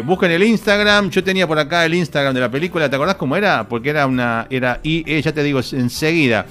[0.04, 1.12] Busquen el Instagram.
[1.12, 2.90] Yo tenía por acá el Instagram de la película.
[2.90, 3.68] ¿Te acordás cómo era?
[3.70, 4.48] Porque era una.
[4.50, 6.46] Era IE, ya te digo enseguida.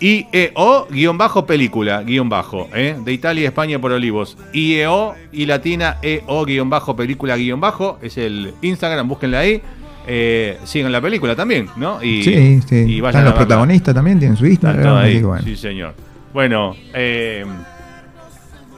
[0.00, 5.46] IEO guion bajo película guion bajo eh, de Italia y España por Olivos IEO y
[5.46, 9.62] latina EO guion bajo película guion bajo es el Instagram búsquenla ahí
[10.10, 12.02] eh, sigan la película también ¿no?
[12.02, 12.74] y, Sí, sí.
[12.76, 14.96] y vayan Están los protagonistas también, tienen su Instagram.
[14.96, 15.44] ahí, bueno.
[15.44, 15.94] sí señor
[16.32, 17.44] bueno eh,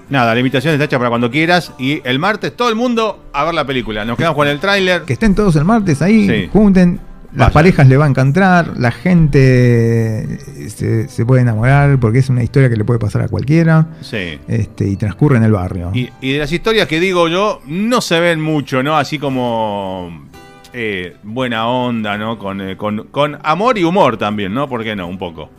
[0.09, 3.45] nada la invitación está hecha para cuando quieras y el martes todo el mundo a
[3.45, 6.49] ver la película nos quedamos con el tráiler Que estén todos el martes ahí, Sí.
[6.53, 7.01] junten.
[7.33, 12.43] Las parejas le va a encantar, la gente se, se puede enamorar porque es una
[12.43, 15.93] historia que le puede pasar a cualquiera sí este, y transcurre en el barrio.
[15.95, 18.97] Y, y de las historias que digo yo, no se ven mucho, ¿no?
[18.99, 20.28] Así como
[20.73, 22.39] eh, buena onda, ¿no?
[22.39, 24.68] Con, eh, con, con amor y humor también, ¿no?
[24.68, 25.07] ¿Por qué no?
[25.07, 25.51] Un poco.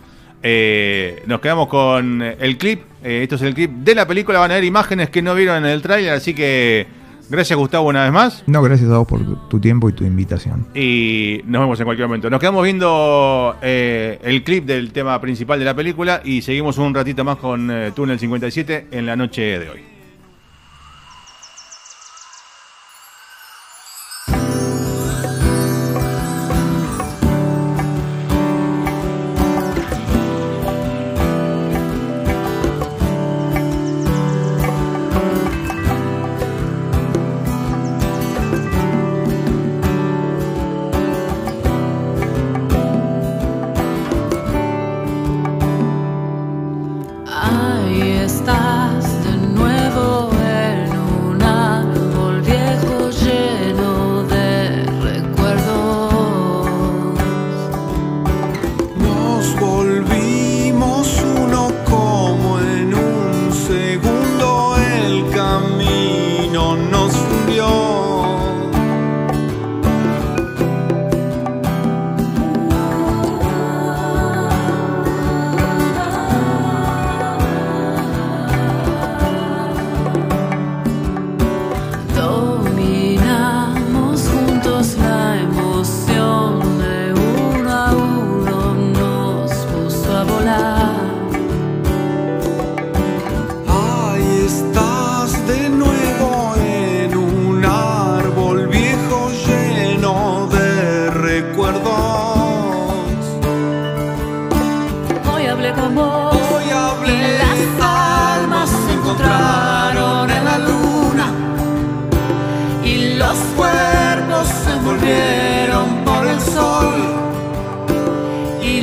[0.44, 2.82] Eh, nos quedamos con eh, el clip.
[3.04, 4.40] eh, esto es el clip de la película.
[4.40, 6.14] Van a ver imágenes que no vieron en el tráiler.
[6.14, 6.88] Así que
[7.30, 8.44] gracias, Gustavo, una vez más.
[8.48, 10.68] No, gracias a vos por tu, tiempo y tu invitación.
[10.74, 12.30] Y nos vemos en cualquier momento.
[12.30, 16.22] Nos quedamos viendo el clip del tema principal de la película.
[16.26, 19.91] Y seguimos un ratito más con Túnel 57 en la noche de hoy.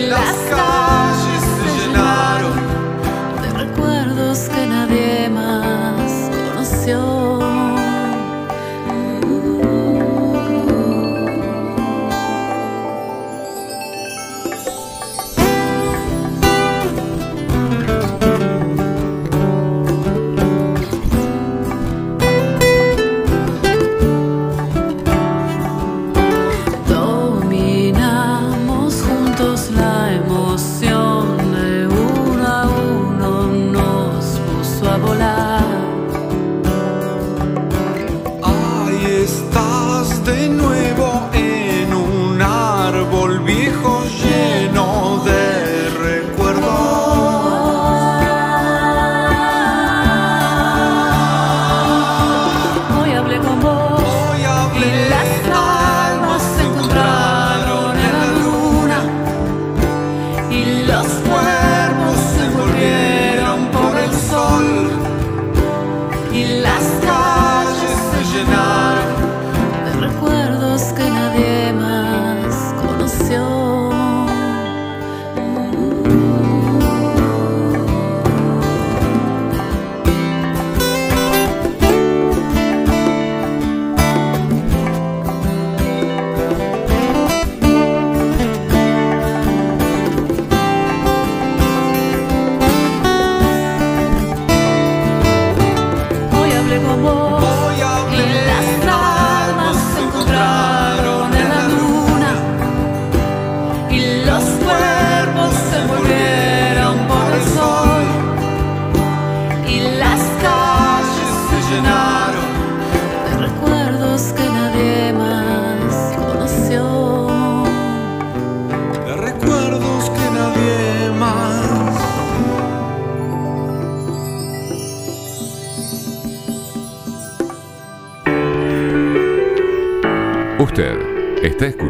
[0.09, 0.78] Y las